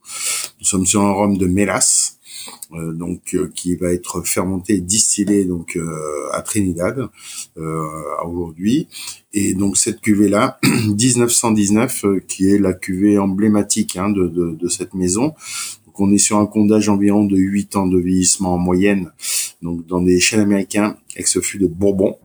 Nous 0.59 0.65
sommes 0.65 0.87
sur 0.87 1.01
un 1.01 1.11
rhum 1.11 1.37
de 1.37 1.45
mélasse, 1.45 2.17
euh, 2.73 2.91
donc 2.91 3.35
euh, 3.35 3.51
qui 3.53 3.75
va 3.75 3.93
être 3.93 4.23
fermenté 4.23 4.81
distillé 4.81 5.45
donc 5.45 5.77
à 6.33 6.41
Trinidad 6.41 7.07
aujourd'hui. 8.25 8.87
Et 9.31 9.53
donc 9.53 9.77
cette 9.77 10.01
cuvée 10.01 10.27
là, 10.27 10.57
1919, 10.63 12.05
qui 12.27 12.49
est 12.49 12.57
la 12.57 12.73
cuvée 12.73 13.19
emblématique 13.19 13.95
hein, 13.95 14.09
de 14.09 14.67
cette 14.69 14.95
maison. 14.95 15.35
Donc 15.85 15.99
on 15.99 16.11
est 16.11 16.17
sur 16.17 16.39
un 16.39 16.47
condage 16.47 16.89
environ 16.89 17.25
de 17.25 17.37
8 17.37 17.75
ans 17.75 17.85
de 17.85 17.99
vieillissement 17.99 18.55
en 18.55 18.57
moyenne, 18.57 19.11
donc 19.61 19.85
dans 19.85 20.01
des 20.01 20.19
chênes 20.19 20.39
américains 20.39 20.97
avec 21.13 21.27
ce 21.27 21.41
fût 21.41 21.59
de 21.59 21.67
Bourbon. 21.67 22.17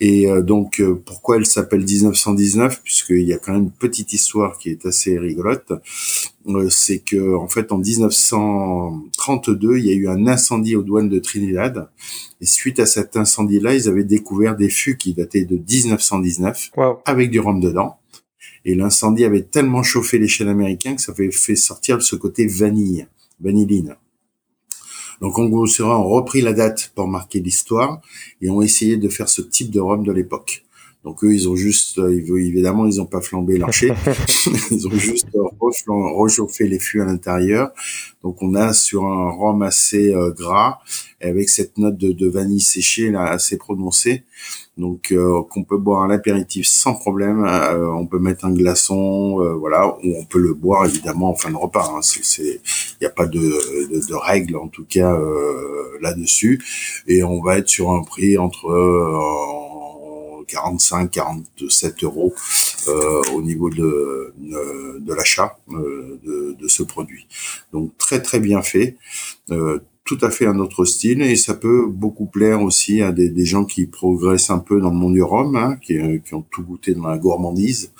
Et 0.00 0.26
euh, 0.26 0.42
donc, 0.42 0.80
euh, 0.80 0.94
pourquoi 0.94 1.36
elle 1.36 1.46
s'appelle 1.46 1.84
1919 1.84 2.82
Puisqu'il 2.82 3.22
y 3.22 3.32
a 3.32 3.38
quand 3.38 3.52
même 3.52 3.64
une 3.64 3.70
petite 3.70 4.12
histoire 4.12 4.58
qui 4.58 4.70
est 4.70 4.86
assez 4.86 5.18
rigolote. 5.18 5.72
Euh, 6.48 6.68
c'est 6.68 6.98
que, 6.98 7.36
en 7.36 7.48
fait, 7.48 7.70
en 7.70 7.78
1932, 7.78 9.78
il 9.78 9.86
y 9.86 9.90
a 9.90 9.94
eu 9.94 10.08
un 10.08 10.26
incendie 10.26 10.74
aux 10.74 10.82
douanes 10.82 11.08
de 11.08 11.20
Trinidad. 11.20 11.88
Et 12.40 12.46
suite 12.46 12.80
à 12.80 12.86
cet 12.86 13.16
incendie-là, 13.16 13.74
ils 13.74 13.88
avaient 13.88 14.04
découvert 14.04 14.56
des 14.56 14.68
fûts 14.68 14.96
qui 14.96 15.14
dataient 15.14 15.44
de 15.44 15.56
1919, 15.56 16.70
wow. 16.76 16.98
avec 17.04 17.30
du 17.30 17.38
rhum 17.38 17.60
dedans. 17.60 17.96
Et 18.64 18.74
l'incendie 18.74 19.24
avait 19.24 19.42
tellement 19.42 19.82
chauffé 19.82 20.18
les 20.18 20.28
chaînes 20.28 20.48
américains 20.48 20.96
que 20.96 21.02
ça 21.02 21.12
avait 21.12 21.30
fait 21.30 21.56
sortir 21.56 22.02
ce 22.02 22.16
côté 22.16 22.46
vanille, 22.46 23.06
vanilline. 23.40 23.96
Donc 25.20 25.38
on 25.38 25.66
sera 25.66 25.98
ont 25.98 26.08
repris 26.08 26.40
la 26.40 26.52
date 26.52 26.92
pour 26.94 27.08
marquer 27.08 27.40
l'histoire 27.40 28.00
et 28.40 28.50
ont 28.50 28.62
essayé 28.62 28.96
de 28.96 29.08
faire 29.08 29.28
ce 29.28 29.42
type 29.42 29.70
de 29.70 29.80
rhum 29.80 30.04
de 30.04 30.12
l'époque. 30.12 30.64
Donc 31.04 31.22
eux, 31.22 31.34
ils 31.34 31.50
ont 31.50 31.54
juste, 31.54 31.98
euh, 31.98 32.38
évidemment, 32.38 32.86
ils 32.86 32.96
n'ont 32.96 33.06
pas 33.06 33.20
flambé 33.20 33.58
l'archer, 33.58 33.92
ils 34.70 34.88
ont 34.88 34.90
juste 34.90 35.26
réchauffé 36.18 36.66
les 36.66 36.78
fûts 36.78 37.02
à 37.02 37.04
l'intérieur. 37.04 37.72
Donc 38.22 38.42
on 38.42 38.54
a 38.54 38.72
sur 38.72 39.04
un 39.04 39.30
rhum 39.30 39.62
assez 39.62 40.14
euh, 40.14 40.32
gras, 40.32 40.78
avec 41.20 41.50
cette 41.50 41.76
note 41.76 41.98
de, 41.98 42.12
de, 42.12 42.26
vanille 42.26 42.60
séchée 42.60 43.10
là 43.10 43.24
assez 43.24 43.58
prononcée. 43.58 44.24
Donc 44.76 45.12
euh, 45.12 45.42
qu'on 45.50 45.62
peut 45.62 45.78
boire 45.78 46.02
à 46.02 46.08
l'apéritif 46.08 46.66
sans 46.66 46.94
problème. 46.94 47.44
Euh, 47.44 47.92
on 47.92 48.06
peut 48.06 48.18
mettre 48.18 48.44
un 48.44 48.52
glaçon, 48.52 49.40
euh, 49.40 49.54
voilà, 49.54 49.88
ou 49.88 50.16
on 50.18 50.24
peut 50.24 50.40
le 50.40 50.52
boire 50.52 50.86
évidemment 50.86 51.30
en 51.30 51.34
fin 51.34 51.50
de 51.50 51.56
repas. 51.56 51.92
Hein. 51.94 52.00
C'est, 52.02 52.42
il 52.42 52.98
n'y 53.00 53.06
a 53.06 53.10
pas 53.10 53.26
de, 53.26 53.38
de, 53.38 54.08
de, 54.08 54.14
règles 54.14 54.56
en 54.56 54.66
tout 54.66 54.84
cas 54.84 55.16
là-dessus. 56.00 56.62
Et 57.06 57.22
on 57.22 57.40
va 57.40 57.58
être 57.58 57.68
sur 57.68 57.92
un 57.92 58.02
prix 58.02 58.36
entre 58.36 58.66
45, 60.46 61.10
47 61.10 62.04
euros 62.04 62.34
euh, 62.88 63.22
au 63.34 63.42
niveau 63.42 63.70
de, 63.70 64.34
de, 64.38 65.14
l'achat 65.14 65.58
euh, 65.70 66.18
de, 66.24 66.56
de, 66.58 66.68
ce 66.68 66.82
produit. 66.82 67.26
Donc 67.72 67.96
très 67.98 68.20
très 68.22 68.40
bien 68.40 68.62
fait. 68.62 68.96
Euh, 69.50 69.80
tout 70.04 70.18
à 70.20 70.30
fait 70.30 70.46
un 70.46 70.58
autre 70.58 70.84
style 70.84 71.22
et 71.22 71.34
ça 71.34 71.54
peut 71.54 71.86
beaucoup 71.86 72.26
plaire 72.26 72.60
aussi 72.60 73.00
à 73.00 73.10
des, 73.10 73.30
des 73.30 73.46
gens 73.46 73.64
qui 73.64 73.86
progressent 73.86 74.50
un 74.50 74.58
peu 74.58 74.78
dans 74.78 74.90
le 74.90 74.96
monde 74.96 75.14
du 75.14 75.22
rhum, 75.22 75.56
hein, 75.56 75.76
qui, 75.80 75.98
qui, 76.26 76.34
ont 76.34 76.44
tout 76.50 76.62
goûté 76.62 76.92
dans 76.92 77.08
la 77.08 77.16
gourmandise 77.16 77.90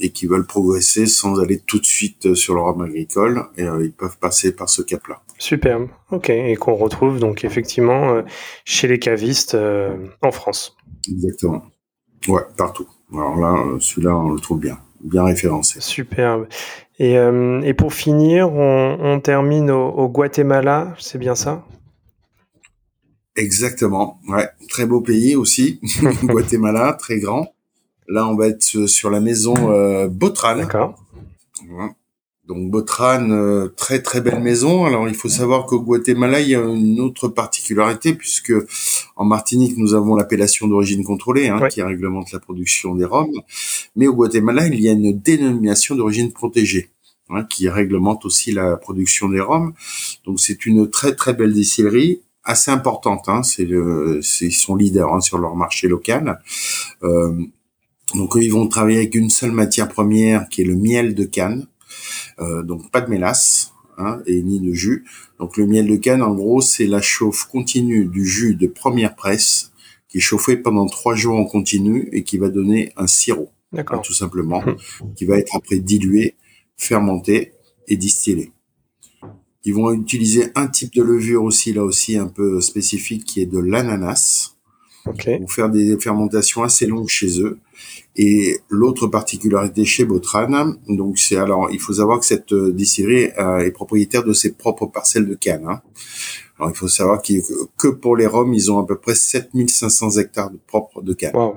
et 0.00 0.10
qui 0.10 0.26
veulent 0.26 0.46
progresser 0.46 1.06
sans 1.06 1.40
aller 1.40 1.60
tout 1.60 1.78
de 1.78 1.86
suite 1.86 2.34
sur 2.34 2.54
le 2.54 2.60
rhum 2.60 2.80
agricole 2.80 3.44
et 3.56 3.64
euh, 3.64 3.84
ils 3.84 3.92
peuvent 3.92 4.18
passer 4.18 4.54
par 4.54 4.68
ce 4.68 4.82
cap-là. 4.82 5.22
Superbe, 5.38 5.88
ok, 6.10 6.30
et 6.30 6.56
qu'on 6.56 6.74
retrouve 6.74 7.18
donc 7.18 7.44
effectivement 7.44 8.12
euh, 8.12 8.22
chez 8.64 8.88
les 8.88 8.98
cavistes 8.98 9.54
euh, 9.54 9.96
en 10.22 10.32
France. 10.32 10.76
Exactement, 11.08 11.64
ouais, 12.28 12.42
partout. 12.56 12.88
Alors 13.12 13.36
là, 13.36 13.78
celui-là, 13.80 14.16
on 14.16 14.30
le 14.30 14.40
trouve 14.40 14.60
bien, 14.60 14.78
bien 15.02 15.24
référencé. 15.24 15.80
Superbe. 15.80 16.46
Et, 16.98 17.16
euh, 17.18 17.62
et 17.62 17.72
pour 17.72 17.94
finir, 17.94 18.52
on, 18.52 18.98
on 19.00 19.20
termine 19.20 19.70
au, 19.70 19.88
au 19.88 20.08
Guatemala, 20.08 20.94
c'est 20.98 21.18
bien 21.18 21.34
ça? 21.34 21.64
Exactement, 23.36 24.20
ouais, 24.28 24.48
très 24.68 24.84
beau 24.84 25.00
pays 25.00 25.36
aussi, 25.36 25.80
Guatemala, 26.24 26.92
très 26.98 27.18
grand. 27.18 27.54
Là, 28.10 28.26
on 28.26 28.34
va 28.34 28.48
être 28.48 28.62
sur 28.62 29.08
la 29.08 29.20
maison 29.20 29.54
euh, 29.70 30.08
Botran. 30.08 30.56
D'accord. 30.56 30.98
Ouais. 31.68 31.90
Donc 32.48 32.68
Botran, 32.68 33.30
euh, 33.30 33.68
très 33.76 34.02
très 34.02 34.20
belle 34.20 34.40
maison. 34.40 34.84
Alors 34.84 35.08
il 35.08 35.14
faut 35.14 35.28
savoir 35.28 35.66
qu'au 35.66 35.80
Guatemala, 35.80 36.40
il 36.40 36.48
y 36.48 36.56
a 36.56 36.60
une 36.60 36.98
autre 36.98 37.28
particularité 37.28 38.12
puisque 38.12 38.52
en 39.14 39.24
Martinique, 39.24 39.76
nous 39.76 39.94
avons 39.94 40.16
l'appellation 40.16 40.66
d'origine 40.66 41.04
contrôlée 41.04 41.46
hein, 41.46 41.60
ouais. 41.60 41.68
qui 41.68 41.80
réglemente 41.80 42.32
la 42.32 42.40
production 42.40 42.96
des 42.96 43.04
rhums. 43.04 43.40
Mais 43.94 44.08
au 44.08 44.14
Guatemala, 44.14 44.66
il 44.66 44.80
y 44.80 44.88
a 44.88 44.92
une 44.92 45.16
dénomination 45.16 45.94
d'origine 45.94 46.32
protégée 46.32 46.90
hein, 47.28 47.44
qui 47.44 47.68
réglemente 47.68 48.24
aussi 48.24 48.50
la 48.50 48.76
production 48.76 49.28
des 49.28 49.40
rhums. 49.40 49.72
Donc 50.24 50.40
c'est 50.40 50.66
une 50.66 50.90
très 50.90 51.14
très 51.14 51.34
belle 51.34 51.52
distillerie 51.52 52.20
assez 52.42 52.72
importante. 52.72 53.28
Hein, 53.28 53.44
c'est 53.44 53.64
le, 53.64 54.20
ils 54.40 54.52
sont 54.52 54.74
leaders 54.74 55.14
hein, 55.14 55.20
sur 55.20 55.38
leur 55.38 55.54
marché 55.54 55.86
local. 55.86 56.40
Euh, 57.04 57.32
donc 58.14 58.36
ils 58.36 58.52
vont 58.52 58.66
travailler 58.68 58.98
avec 58.98 59.14
une 59.14 59.30
seule 59.30 59.52
matière 59.52 59.88
première 59.88 60.48
qui 60.48 60.62
est 60.62 60.64
le 60.64 60.76
miel 60.76 61.14
de 61.14 61.24
canne. 61.24 61.66
Euh, 62.40 62.62
donc 62.62 62.90
pas 62.90 63.00
de 63.00 63.10
mélasse 63.10 63.72
hein, 63.98 64.20
et 64.26 64.42
ni 64.42 64.60
de 64.60 64.72
jus. 64.72 65.04
Donc 65.38 65.56
le 65.56 65.66
miel 65.66 65.86
de 65.86 65.96
canne, 65.96 66.22
en 66.22 66.34
gros, 66.34 66.60
c'est 66.60 66.86
la 66.86 67.00
chauffe 67.00 67.46
continue 67.46 68.06
du 68.06 68.26
jus 68.26 68.54
de 68.54 68.66
première 68.66 69.14
presse 69.14 69.70
qui 70.08 70.18
est 70.18 70.20
chauffé 70.20 70.56
pendant 70.56 70.86
trois 70.86 71.14
jours 71.14 71.36
en 71.36 71.44
continu 71.44 72.08
et 72.12 72.24
qui 72.24 72.36
va 72.36 72.48
donner 72.48 72.92
un 72.96 73.06
sirop, 73.06 73.50
hein, 73.76 73.84
tout 74.02 74.12
simplement, 74.12 74.62
qui 75.16 75.24
va 75.24 75.38
être 75.38 75.54
après 75.54 75.78
dilué, 75.78 76.34
fermenté 76.76 77.52
et 77.86 77.96
distillé. 77.96 78.52
Ils 79.64 79.74
vont 79.74 79.92
utiliser 79.92 80.50
un 80.56 80.66
type 80.66 80.94
de 80.94 81.02
levure 81.02 81.44
aussi, 81.44 81.72
là 81.72 81.84
aussi 81.84 82.16
un 82.16 82.26
peu 82.26 82.60
spécifique, 82.60 83.24
qui 83.24 83.40
est 83.40 83.46
de 83.46 83.58
l'ananas. 83.58 84.56
Okay. 85.06 85.38
Vont 85.38 85.48
faire 85.48 85.70
des 85.70 85.98
fermentations 85.98 86.62
assez 86.62 86.86
longues 86.86 87.08
chez 87.08 87.40
eux. 87.40 87.58
Et 88.16 88.58
l'autre 88.68 89.06
particularité 89.06 89.84
chez 89.84 90.04
Botran, 90.04 90.74
donc 90.88 91.18
c'est 91.18 91.36
alors 91.36 91.70
il 91.70 91.80
faut 91.80 91.94
savoir 91.94 92.20
que 92.20 92.26
cette 92.26 92.52
euh, 92.52 92.72
distillerie 92.72 93.30
euh, 93.38 93.60
est 93.60 93.70
propriétaire 93.70 94.24
de 94.24 94.32
ses 94.32 94.52
propres 94.52 94.86
parcelles 94.86 95.26
de 95.26 95.34
canne. 95.34 95.66
Hein. 95.66 95.80
Alors 96.58 96.70
il 96.70 96.76
faut 96.76 96.88
savoir 96.88 97.22
que 97.22 97.88
pour 97.88 98.16
les 98.16 98.26
rhums, 98.26 98.52
ils 98.52 98.70
ont 98.70 98.78
à 98.78 98.86
peu 98.86 98.98
près 98.98 99.14
7500 99.14 100.18
hectares 100.18 100.50
de 100.50 100.58
propres 100.66 101.00
de 101.00 101.14
canne. 101.14 101.34
Wow. 101.34 101.56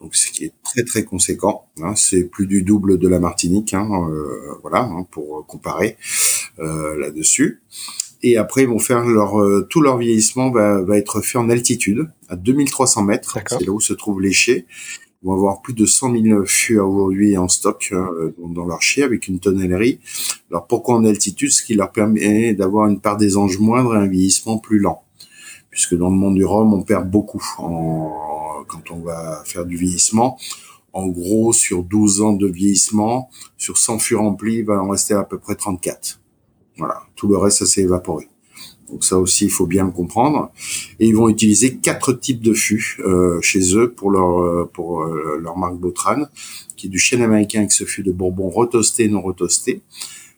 donc 0.00 0.14
ce 0.14 0.30
qui 0.30 0.44
est 0.44 0.52
très 0.62 0.84
très 0.84 1.04
conséquent. 1.04 1.66
Hein, 1.82 1.96
c'est 1.96 2.24
plus 2.24 2.46
du 2.46 2.62
double 2.62 2.98
de 2.98 3.08
la 3.08 3.18
Martinique, 3.18 3.74
hein, 3.74 3.88
euh, 4.08 4.54
voilà, 4.62 4.82
hein, 4.82 5.04
pour 5.10 5.44
comparer 5.46 5.96
euh, 6.60 6.96
là-dessus. 6.98 7.62
Et 8.22 8.36
après, 8.36 8.62
ils 8.62 8.68
vont 8.68 8.78
faire 8.78 9.04
leur 9.04 9.40
euh, 9.40 9.66
tout 9.68 9.80
leur 9.80 9.96
vieillissement 9.96 10.50
va, 10.50 10.82
va 10.82 10.98
être 10.98 11.20
fait 11.20 11.38
en 11.38 11.48
altitude, 11.48 12.08
à 12.28 12.36
2300 12.36 13.02
mètres. 13.02 13.38
C'est 13.48 13.64
là 13.64 13.72
où 13.72 13.80
se 13.80 13.94
trouvent 13.94 14.20
les 14.20 14.32
chais. 14.32 14.66
Ils 15.22 15.26
vont 15.26 15.34
avoir 15.34 15.60
plus 15.60 15.74
de 15.74 15.84
100 15.84 16.12
000 16.22 16.44
fûts 16.46 16.78
aujourd'hui 16.78 17.36
en 17.36 17.48
stock 17.48 17.92
dans 18.38 18.64
leur 18.64 18.80
chai 18.80 19.02
avec 19.02 19.28
une 19.28 19.38
tonnellerie. 19.38 20.00
Alors 20.50 20.66
pourquoi 20.66 20.94
en 20.94 21.04
altitude? 21.04 21.50
Ce 21.50 21.62
qui 21.62 21.74
leur 21.74 21.92
permet 21.92 22.54
d'avoir 22.54 22.88
une 22.88 23.00
part 23.00 23.18
des 23.18 23.36
anges 23.36 23.58
moindre 23.58 23.94
et 23.96 23.98
un 23.98 24.06
vieillissement 24.06 24.56
plus 24.56 24.78
lent. 24.78 25.02
Puisque 25.68 25.94
dans 25.94 26.08
le 26.08 26.16
monde 26.16 26.36
du 26.36 26.44
rhum, 26.44 26.72
on 26.72 26.82
perd 26.82 27.10
beaucoup 27.10 27.42
en, 27.58 28.10
quand 28.66 28.90
on 28.90 29.00
va 29.00 29.42
faire 29.44 29.66
du 29.66 29.76
vieillissement. 29.76 30.38
En 30.92 31.06
gros, 31.06 31.52
sur 31.52 31.84
12 31.84 32.22
ans 32.22 32.32
de 32.32 32.48
vieillissement, 32.48 33.28
sur 33.56 33.76
100 33.76 33.98
fûts 33.98 34.16
remplis, 34.16 34.56
il 34.56 34.64
va 34.64 34.82
en 34.82 34.88
rester 34.88 35.14
à 35.14 35.22
peu 35.22 35.38
près 35.38 35.54
34. 35.54 36.19
Voilà, 36.80 37.02
tout 37.14 37.28
le 37.28 37.36
reste, 37.36 37.58
ça 37.58 37.66
s'est 37.66 37.82
évaporé. 37.82 38.26
Donc 38.90 39.04
ça 39.04 39.18
aussi, 39.18 39.44
il 39.44 39.50
faut 39.50 39.66
bien 39.66 39.84
le 39.84 39.90
comprendre. 39.90 40.50
Et 40.98 41.06
ils 41.06 41.14
vont 41.14 41.28
utiliser 41.28 41.76
quatre 41.76 42.14
types 42.14 42.40
de 42.40 42.54
fûts 42.54 42.96
euh, 43.04 43.38
chez 43.42 43.76
eux 43.76 43.92
pour 43.92 44.10
leur 44.10 44.40
euh, 44.40 44.70
pour 44.72 45.02
euh, 45.02 45.38
leur 45.38 45.58
marque 45.58 45.76
Botran, 45.76 46.24
qui 46.76 46.86
est 46.86 46.90
du 46.90 46.98
chêne 46.98 47.20
américain 47.20 47.58
avec 47.58 47.72
ce 47.72 47.84
fût 47.84 48.02
de 48.02 48.12
Bourbon 48.12 48.48
retoasté 48.48 49.08
non 49.08 49.20
retoasté, 49.20 49.82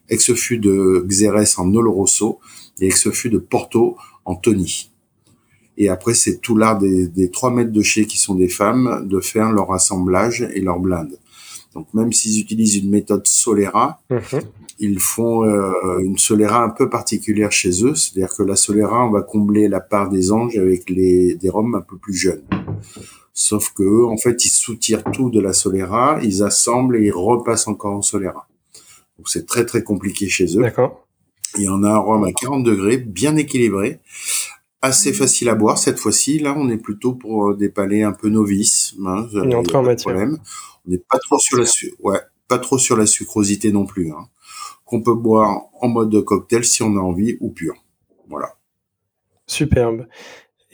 avec 0.09 0.19
ce 0.19 0.35
fût 0.35 0.57
de 0.57 1.05
Xérès 1.07 1.57
en 1.57 1.73
Oloroso 1.73 2.39
et 2.81 2.87
avec 2.87 2.97
ce 2.97 3.09
fût 3.09 3.29
de 3.29 3.37
Porto 3.37 3.95
en 4.25 4.35
Tony. 4.35 4.91
Et 5.77 5.87
après, 5.87 6.13
c'est 6.13 6.41
tout 6.41 6.57
l'art 6.57 6.77
des, 6.77 7.31
3 7.31 7.51
mètres 7.51 7.71
de 7.71 7.81
chez 7.81 8.05
qui 8.05 8.17
sont 8.17 8.35
des 8.35 8.49
femmes 8.49 9.07
de 9.07 9.21
faire 9.21 9.51
leur 9.53 9.73
assemblage 9.73 10.47
et 10.53 10.59
leur 10.59 10.79
blinde. 10.79 11.17
Donc 11.73 11.87
même 11.93 12.11
s'ils 12.11 12.39
utilisent 12.41 12.77
une 12.77 12.89
méthode 12.89 13.27
Solera, 13.27 14.01
mhm. 14.09 14.41
ils 14.79 14.99
font 14.99 15.43
euh, 15.43 15.99
une 15.99 16.17
Solera 16.17 16.63
un 16.63 16.69
peu 16.69 16.89
particulière 16.89 17.51
chez 17.51 17.83
eux, 17.85 17.95
c'est-à-dire 17.95 18.33
que 18.35 18.43
la 18.43 18.55
Solera, 18.55 19.05
on 19.05 19.11
va 19.11 19.21
combler 19.21 19.67
la 19.67 19.79
part 19.79 20.09
des 20.09 20.31
anges 20.31 20.57
avec 20.57 20.89
les 20.89 21.35
des 21.35 21.49
roms 21.49 21.75
un 21.75 21.81
peu 21.81 21.97
plus 21.97 22.15
jeunes. 22.15 22.43
Sauf 23.33 23.73
que 23.73 23.83
eux, 23.83 24.05
en 24.05 24.17
fait, 24.17 24.45
ils 24.45 24.49
soutirent 24.49 25.03
tout 25.11 25.31
de 25.31 25.39
la 25.39 25.53
Solera, 25.53 26.19
ils 26.21 26.43
assemblent 26.43 26.97
et 26.97 27.05
ils 27.05 27.11
repassent 27.11 27.67
encore 27.67 27.95
en 27.95 28.01
Solera. 28.03 28.47
Donc 29.17 29.29
c'est 29.29 29.47
très 29.47 29.65
très 29.65 29.83
compliqué 29.83 30.27
chez 30.27 30.57
eux. 30.57 30.61
D'accord. 30.61 31.07
Il 31.57 31.63
y 31.63 31.69
en 31.69 31.83
a 31.83 31.89
un 31.89 31.97
rhum 31.97 32.23
à 32.23 32.31
40 32.31 32.63
degrés, 32.63 32.97
bien 32.97 33.35
équilibré, 33.35 33.99
assez 34.83 35.13
facile 35.13 35.49
à 35.49 35.55
boire 35.55 35.77
cette 35.77 35.97
fois-ci. 35.97 36.37
Là, 36.39 36.53
on 36.55 36.69
est 36.69 36.77
plutôt 36.77 37.13
pour 37.13 37.55
des 37.55 37.69
palais 37.69 38.03
un 38.03 38.11
peu 38.11 38.29
novices. 38.29 38.93
Hein, 39.03 39.27
Une 39.33 39.55
entrée 39.55 39.77
en 39.77 39.83
matière. 39.83 40.13
Problème. 40.13 40.37
On 40.85 40.91
n'est 40.91 40.99
pas 41.09 41.17
trop 41.19 41.39
sur 41.39 41.57
la 41.57 41.65
ouais, 42.01 42.19
pas 42.49 42.59
trop 42.59 42.77
sur 42.77 42.97
la 42.97 43.05
sucrosité 43.05 43.71
non 43.71 43.85
plus. 43.85 44.11
Hein. 44.11 44.27
Qu'on 44.85 45.01
peut 45.01 45.15
boire 45.15 45.63
en 45.81 45.87
mode 45.87 46.09
de 46.09 46.19
cocktail 46.19 46.65
si 46.65 46.83
on 46.83 46.97
a 46.97 46.99
envie 46.99 47.37
ou 47.39 47.49
pur. 47.49 47.73
Voilà. 48.29 48.55
Superbe. 49.47 50.05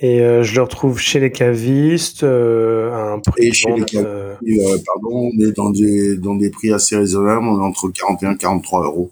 Et 0.02 0.22
euh, 0.22 0.44
je 0.44 0.56
le 0.56 0.64
retrouve 0.64 0.98
chez 0.98 1.20
les 1.20 1.32
cavistes 1.32 2.24
euh, 2.24 2.92
à 2.92 3.12
un 3.12 3.20
prix. 3.20 3.48
Et 3.48 3.52
chez 3.52 3.70
les 3.72 3.84
cavistes, 3.84 4.04
euh, 4.04 4.78
pardon, 4.86 5.30
on 5.34 5.40
est 5.40 5.52
dans 5.52 5.70
des 5.70 6.18
dans 6.18 6.36
des 6.36 6.50
prix 6.50 6.72
assez 6.72 6.96
raisonnables, 6.96 7.46
on 7.46 7.60
est 7.60 7.64
entre 7.64 7.90
41 7.90 8.34
et 8.34 8.38
43 8.38 8.86
euros 8.86 9.12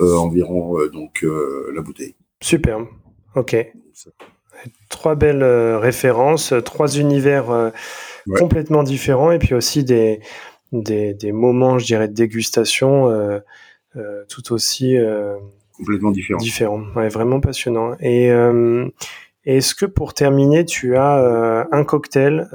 environ 0.00 0.76
donc 0.92 1.24
la 1.72 1.80
bouteille. 1.80 2.14
Superbe. 2.42 2.88
Ok. 3.36 3.56
Trois 4.88 5.14
belles 5.14 5.44
références, 5.44 6.54
trois 6.64 6.98
univers 6.98 7.72
complètement 8.38 8.82
différents 8.82 9.32
et 9.32 9.38
puis 9.38 9.54
aussi 9.54 9.84
des, 9.84 10.20
des, 10.72 11.14
des, 11.14 11.32
moments, 11.32 11.78
je 11.78 11.86
dirais, 11.86 12.08
de 12.08 12.14
dégustation 12.14 13.10
euh, 13.10 13.38
euh, 13.96 14.24
tout 14.28 14.52
aussi 14.52 14.96
euh, 14.96 15.36
complètement 15.72 16.10
différents. 16.10 16.40
Différents, 16.40 16.84
ouais, 16.96 17.08
vraiment 17.08 17.40
passionnant. 17.40 17.96
Et 18.00 18.30
est-ce 19.44 19.74
que 19.74 19.84
pour 19.84 20.14
terminer, 20.14 20.64
tu 20.64 20.96
as 20.96 21.66
un 21.70 21.84
cocktail 21.84 22.48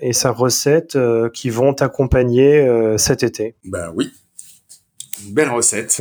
et 0.00 0.12
sa 0.12 0.30
recette 0.30 0.98
qui 1.34 1.50
vont 1.50 1.74
t'accompagner 1.74 2.96
cet 2.98 3.22
été? 3.22 3.54
Ben 3.64 3.92
oui, 3.94 4.12
une 5.26 5.34
belle 5.34 5.50
recette. 5.50 6.00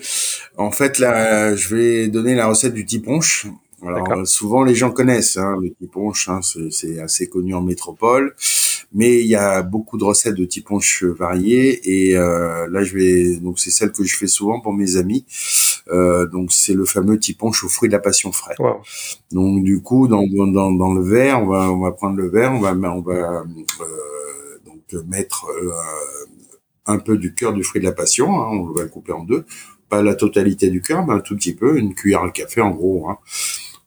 en 0.56 0.70
fait, 0.70 0.98
là, 0.98 1.54
je 1.54 1.74
vais 1.74 2.08
donner 2.08 2.34
la 2.34 2.46
recette 2.46 2.72
du 2.72 2.86
tiponche. 2.86 3.46
Alors 3.86 4.26
souvent 4.26 4.62
les 4.62 4.74
gens 4.74 4.90
connaissent 4.90 5.36
hein, 5.36 5.56
le 5.60 5.70
tiponche, 5.70 6.28
hein, 6.28 6.40
c'est 6.70 7.00
assez 7.00 7.28
connu 7.28 7.54
en 7.54 7.62
métropole, 7.62 8.34
mais 8.92 9.20
il 9.20 9.26
y 9.26 9.36
a 9.36 9.62
beaucoup 9.62 9.96
de 9.96 10.04
recettes 10.04 10.34
de 10.34 10.44
tiponche 10.44 11.04
variées 11.04 11.80
et 11.84 12.16
euh, 12.16 12.68
là 12.70 12.82
je 12.82 12.94
vais 12.94 13.36
donc 13.36 13.58
c'est 13.58 13.70
celle 13.70 13.92
que 13.92 14.04
je 14.04 14.16
fais 14.16 14.26
souvent 14.26 14.60
pour 14.60 14.72
mes 14.72 14.96
amis. 14.96 15.24
Euh, 15.88 16.26
donc 16.26 16.52
c'est 16.52 16.74
le 16.74 16.84
fameux 16.84 17.18
tiponche 17.18 17.64
aux 17.64 17.68
fruits 17.68 17.88
de 17.88 17.94
la 17.94 18.00
passion 18.00 18.32
frais. 18.32 18.54
Donc 19.32 19.64
du 19.64 19.82
coup 19.82 20.08
dans, 20.08 20.26
dans, 20.26 20.70
dans 20.70 20.92
le 20.92 21.02
verre, 21.02 21.42
on 21.42 21.46
va 21.46 21.70
on 21.70 21.80
va 21.80 21.92
prendre 21.92 22.16
le 22.16 22.28
verre, 22.28 22.52
on 22.52 22.60
va 22.60 22.72
on 22.72 23.00
va 23.00 23.12
euh, 23.12 23.44
donc 24.66 25.04
mettre 25.08 25.46
euh, 25.48 25.72
un 26.86 26.98
peu 26.98 27.16
du 27.16 27.34
cœur 27.34 27.54
du 27.54 27.64
fruit 27.64 27.80
de 27.80 27.86
la 27.86 27.92
passion, 27.92 28.40
hein, 28.40 28.48
on 28.52 28.72
va 28.72 28.82
le 28.82 28.88
couper 28.88 29.12
en 29.12 29.24
deux 29.24 29.44
pas 29.90 30.02
la 30.02 30.14
totalité 30.14 30.70
du 30.70 30.80
cœur, 30.80 31.04
mais 31.04 31.14
un 31.14 31.20
tout 31.20 31.34
petit 31.34 31.54
peu, 31.54 31.76
une 31.76 31.94
cuillère 31.94 32.22
à 32.22 32.30
café 32.30 32.62
en 32.62 32.70
gros. 32.70 33.10
Hein. 33.10 33.18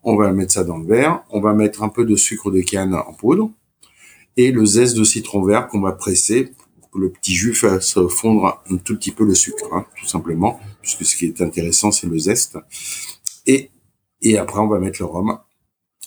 On 0.04 0.16
va 0.16 0.32
mettre 0.32 0.54
ça 0.54 0.64
dans 0.64 0.78
le 0.78 0.86
verre. 0.86 1.24
On 1.30 1.42
va 1.42 1.54
mettre 1.54 1.84
un 1.84 1.90
peu 1.90 2.06
de 2.06 2.16
sucre 2.16 2.52
de 2.52 2.62
canne 2.62 2.94
en 2.94 3.14
poudre 3.14 3.52
et 4.38 4.52
le 4.52 4.66
zeste 4.66 4.96
de 4.98 5.04
citron 5.04 5.44
vert 5.44 5.68
qu'on 5.68 5.82
va 5.82 5.92
presser 5.92 6.52
pour 6.80 6.90
que 6.90 7.00
le 7.00 7.10
petit 7.10 7.36
jus 7.36 7.54
fasse 7.54 8.00
fondre 8.10 8.62
un 8.70 8.78
tout 8.78 8.96
petit 8.98 9.12
peu 9.12 9.26
le 9.26 9.36
sucre, 9.36 9.72
hein, 9.74 9.86
tout 10.00 10.08
simplement, 10.08 10.60
puisque 10.82 11.06
ce 11.06 11.16
qui 11.16 11.26
est 11.26 11.42
intéressant, 11.42 11.92
c'est 11.92 12.08
le 12.08 12.18
zeste. 12.18 12.58
Et, 13.46 13.70
et 14.22 14.38
après, 14.38 14.60
on 14.60 14.68
va 14.68 14.80
mettre 14.80 15.02
le 15.02 15.06
rhum 15.06 15.38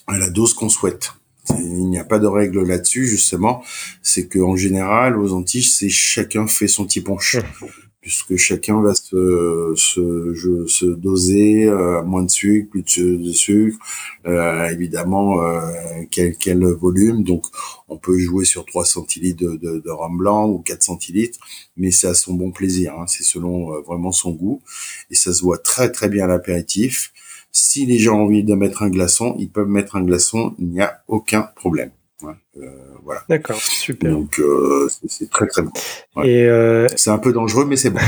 à 0.06 0.18
la 0.18 0.30
dose 0.30 0.54
qu'on 0.54 0.68
souhaite. 0.68 1.12
Il 1.50 1.88
n'y 1.88 1.98
a 1.98 2.04
pas 2.04 2.18
de 2.18 2.26
règle 2.26 2.64
là-dessus, 2.64 3.06
justement. 3.06 3.62
C'est 4.02 4.28
qu'en 4.28 4.56
général, 4.56 5.16
aux 5.16 5.32
Antilles, 5.32 5.62
c'est 5.62 5.88
chacun 5.88 6.46
fait 6.46 6.68
son 6.68 6.84
petit 6.84 7.00
punch 7.00 7.36
puisque 8.06 8.36
chacun 8.36 8.80
va 8.82 8.94
se, 8.94 9.72
se, 9.74 10.64
se 10.68 10.86
doser 10.86 11.64
euh, 11.64 12.04
moins 12.04 12.22
de 12.22 12.30
sucre, 12.30 12.70
plus 12.70 12.82
de, 12.82 13.32
sucre, 13.32 13.76
euh, 14.26 14.68
évidemment 14.68 15.42
euh, 15.42 15.60
quel, 16.12 16.36
quel 16.36 16.64
volume. 16.64 17.24
Donc 17.24 17.46
on 17.88 17.98
peut 17.98 18.16
jouer 18.16 18.44
sur 18.44 18.64
3 18.64 18.84
centilitres 18.84 19.42
de 19.42 19.90
rhum 19.90 20.18
blanc 20.18 20.48
ou 20.48 20.60
4 20.60 20.84
centilitres, 20.84 21.40
mais 21.76 21.90
c'est 21.90 22.06
à 22.06 22.14
son 22.14 22.34
bon 22.34 22.52
plaisir. 22.52 22.94
Hein, 22.96 23.06
c'est 23.08 23.24
selon 23.24 23.74
euh, 23.74 23.80
vraiment 23.80 24.12
son 24.12 24.30
goût 24.30 24.62
et 25.10 25.16
ça 25.16 25.34
se 25.34 25.42
voit 25.42 25.58
très 25.58 25.90
très 25.90 26.08
bien 26.08 26.26
à 26.26 26.28
l'apéritif. 26.28 27.12
Si 27.50 27.86
les 27.86 27.98
gens 27.98 28.20
ont 28.20 28.26
envie 28.26 28.44
de 28.44 28.54
mettre 28.54 28.84
un 28.84 28.88
glaçon, 28.88 29.34
ils 29.40 29.50
peuvent 29.50 29.66
mettre 29.66 29.96
un 29.96 30.04
glaçon, 30.04 30.54
il 30.60 30.68
n'y 30.68 30.80
a 30.80 31.02
aucun 31.08 31.42
problème. 31.56 31.90
Euh, 32.24 32.30
voilà. 33.04 33.22
D'accord, 33.28 33.56
super. 33.56 34.10
Donc 34.10 34.38
euh, 34.38 34.88
c'est 35.06 35.28
très 35.28 35.46
très 35.46 35.62
bon. 35.62 35.70
Et 36.24 36.44
euh, 36.44 36.86
c'est 36.96 37.10
un 37.10 37.18
peu 37.18 37.32
dangereux, 37.32 37.66
mais 37.66 37.76
c'est 37.76 37.90
bon. 37.90 38.00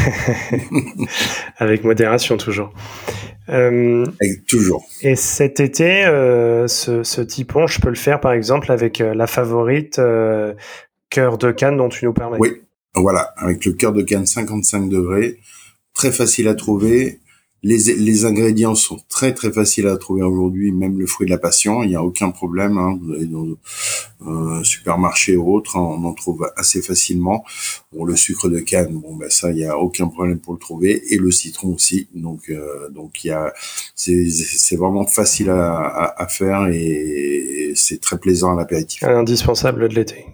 Avec 1.58 1.84
modération 1.84 2.36
toujours. 2.36 2.72
toujours. 4.46 4.86
Et 5.02 5.16
cet 5.16 5.60
été, 5.60 6.04
ce, 6.68 7.02
ce 7.02 7.20
typon, 7.20 7.66
je 7.66 7.80
peux 7.80 7.90
le 7.90 7.96
faire 7.96 8.20
par 8.20 8.32
exemple 8.32 8.72
avec 8.72 8.98
la 8.98 9.26
favorite 9.26 10.00
cœur 11.10 11.38
de 11.38 11.52
canne 11.52 11.76
dont 11.76 11.88
tu 11.88 12.04
nous 12.04 12.12
parlais. 12.12 12.38
Oui, 12.38 12.62
voilà, 12.94 13.34
avec 13.36 13.64
le 13.64 13.72
cœur 13.72 13.92
de 13.92 14.02
canne 14.02 14.26
55 14.26 14.88
degrés, 14.88 15.38
très 15.94 16.12
facile 16.12 16.48
à 16.48 16.54
trouver. 16.54 17.20
Les, 17.64 17.94
les, 17.96 18.24
ingrédients 18.24 18.76
sont 18.76 19.00
très 19.08 19.34
très 19.34 19.50
faciles 19.50 19.88
à 19.88 19.96
trouver 19.96 20.22
aujourd'hui, 20.22 20.70
même 20.70 20.98
le 20.98 21.06
fruit 21.06 21.26
de 21.26 21.30
la 21.32 21.38
passion, 21.38 21.82
il 21.82 21.88
n'y 21.88 21.96
a 21.96 22.04
aucun 22.04 22.30
problème. 22.30 22.78
Hein. 22.78 22.96
Vous 23.02 23.12
allez 23.12 23.26
dans 23.26 23.46
un 24.24 24.58
euh, 24.60 24.62
supermarché 24.62 25.36
ou 25.36 25.52
autre, 25.52 25.76
hein, 25.76 25.80
on 25.80 26.04
en 26.04 26.12
trouve 26.12 26.48
assez 26.56 26.80
facilement. 26.82 27.44
Bon, 27.92 28.04
le 28.04 28.14
sucre 28.14 28.48
de 28.48 28.60
canne, 28.60 28.92
bon 28.92 29.16
ben 29.16 29.28
ça, 29.28 29.50
il 29.50 29.56
n'y 29.56 29.64
a 29.64 29.76
aucun 29.76 30.06
problème 30.06 30.38
pour 30.38 30.52
le 30.52 30.60
trouver, 30.60 31.02
et 31.12 31.18
le 31.18 31.32
citron 31.32 31.74
aussi. 31.74 32.08
Donc 32.14 32.48
euh, 32.48 32.90
donc 32.90 33.24
il 33.24 33.28
y 33.28 33.30
a, 33.30 33.52
c'est 33.96 34.76
vraiment 34.76 35.06
facile 35.06 35.50
à, 35.50 36.14
à, 36.16 36.28
faire 36.28 36.68
et, 36.68 37.72
c'est 37.74 38.00
très 38.00 38.18
plaisant 38.18 38.52
à 38.52 38.56
l'apéritif. 38.56 39.02
Indispensable 39.02 39.88
de 39.88 39.94
l'été. 39.94 40.26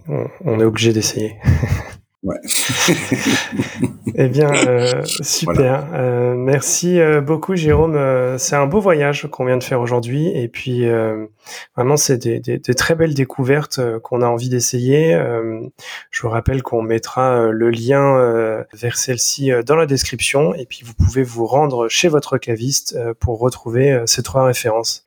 on 0.43 0.59
est 0.59 0.63
obligé 0.63 0.93
d'essayer. 0.93 1.35
Ouais. 2.25 2.37
eh 4.15 4.27
bien, 4.29 4.51
euh, 4.51 5.03
super. 5.03 5.87
Euh, 5.93 6.33
merci 6.33 6.99
euh, 6.99 7.21
beaucoup, 7.21 7.55
Jérôme. 7.55 7.95
c'est 8.39 8.55
un 8.55 8.65
beau 8.65 8.79
voyage 8.79 9.27
qu'on 9.29 9.45
vient 9.45 9.57
de 9.57 9.63
faire 9.63 9.79
aujourd'hui. 9.79 10.29
Et 10.35 10.47
puis, 10.47 10.87
vraiment, 11.75 11.97
c'est 11.97 12.17
des, 12.17 12.39
des, 12.39 12.57
des, 12.57 12.73
très 12.73 12.95
belles 12.95 13.13
découvertes 13.13 13.79
qu'on 13.99 14.23
a 14.23 14.25
envie 14.25 14.49
d'essayer. 14.49 15.13
je 16.09 16.21
vous 16.23 16.29
rappelle 16.29 16.63
qu'on 16.63 16.81
mettra 16.81 17.51
le 17.51 17.69
lien 17.69 18.65
vers 18.73 18.97
celle-ci 18.97 19.51
dans 19.63 19.75
la 19.75 19.85
description. 19.85 20.55
Et 20.55 20.65
puis, 20.65 20.81
vous 20.83 20.95
pouvez 20.95 21.21
vous 21.21 21.45
rendre 21.45 21.87
chez 21.89 22.07
votre 22.07 22.39
caviste 22.39 22.97
pour 23.19 23.39
retrouver 23.39 24.01
ces 24.07 24.23
trois 24.23 24.45
références. 24.45 25.05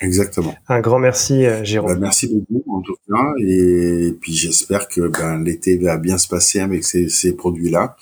Exactement. 0.00 0.54
Un 0.68 0.80
grand 0.80 0.98
merci, 0.98 1.44
euh, 1.44 1.64
Jérôme. 1.64 1.94
Bah, 1.94 1.98
merci 2.00 2.28
beaucoup, 2.28 2.76
en 2.76 2.82
tout 2.82 2.96
cas. 3.08 3.32
Et 3.40 4.14
puis, 4.20 4.32
j'espère 4.32 4.88
que 4.88 5.08
ben, 5.08 5.42
l'été 5.42 5.76
va 5.78 5.96
bien 5.96 6.18
se 6.18 6.28
passer 6.28 6.60
avec 6.60 6.84
ces, 6.84 7.08
ces 7.08 7.34
produits-là. 7.34 7.96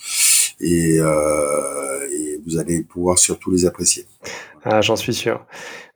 Et, 0.60 0.98
euh, 1.00 2.08
et, 2.12 2.40
vous 2.46 2.58
allez 2.58 2.82
pouvoir 2.82 3.18
surtout 3.18 3.50
les 3.50 3.66
apprécier. 3.66 4.04
Ah, 4.64 4.80
J'en 4.80 4.96
suis 4.96 5.14
sûr. 5.14 5.44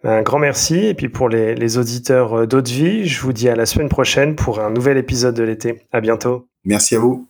Un 0.02 0.22
grand 0.22 0.38
merci. 0.38 0.78
Et 0.86 0.94
puis, 0.94 1.08
pour 1.08 1.28
les, 1.28 1.54
les 1.54 1.78
auditeurs 1.78 2.40
euh, 2.40 2.46
d'Eau 2.46 2.62
de 2.62 2.68
Vie, 2.68 3.06
je 3.06 3.20
vous 3.20 3.32
dis 3.32 3.48
à 3.48 3.56
la 3.56 3.66
semaine 3.66 3.88
prochaine 3.88 4.36
pour 4.36 4.60
un 4.60 4.70
nouvel 4.70 4.96
épisode 4.96 5.34
de 5.34 5.42
l'été. 5.42 5.82
À 5.92 6.00
bientôt. 6.00 6.46
Merci 6.64 6.96
à 6.96 6.98
vous. 6.98 7.29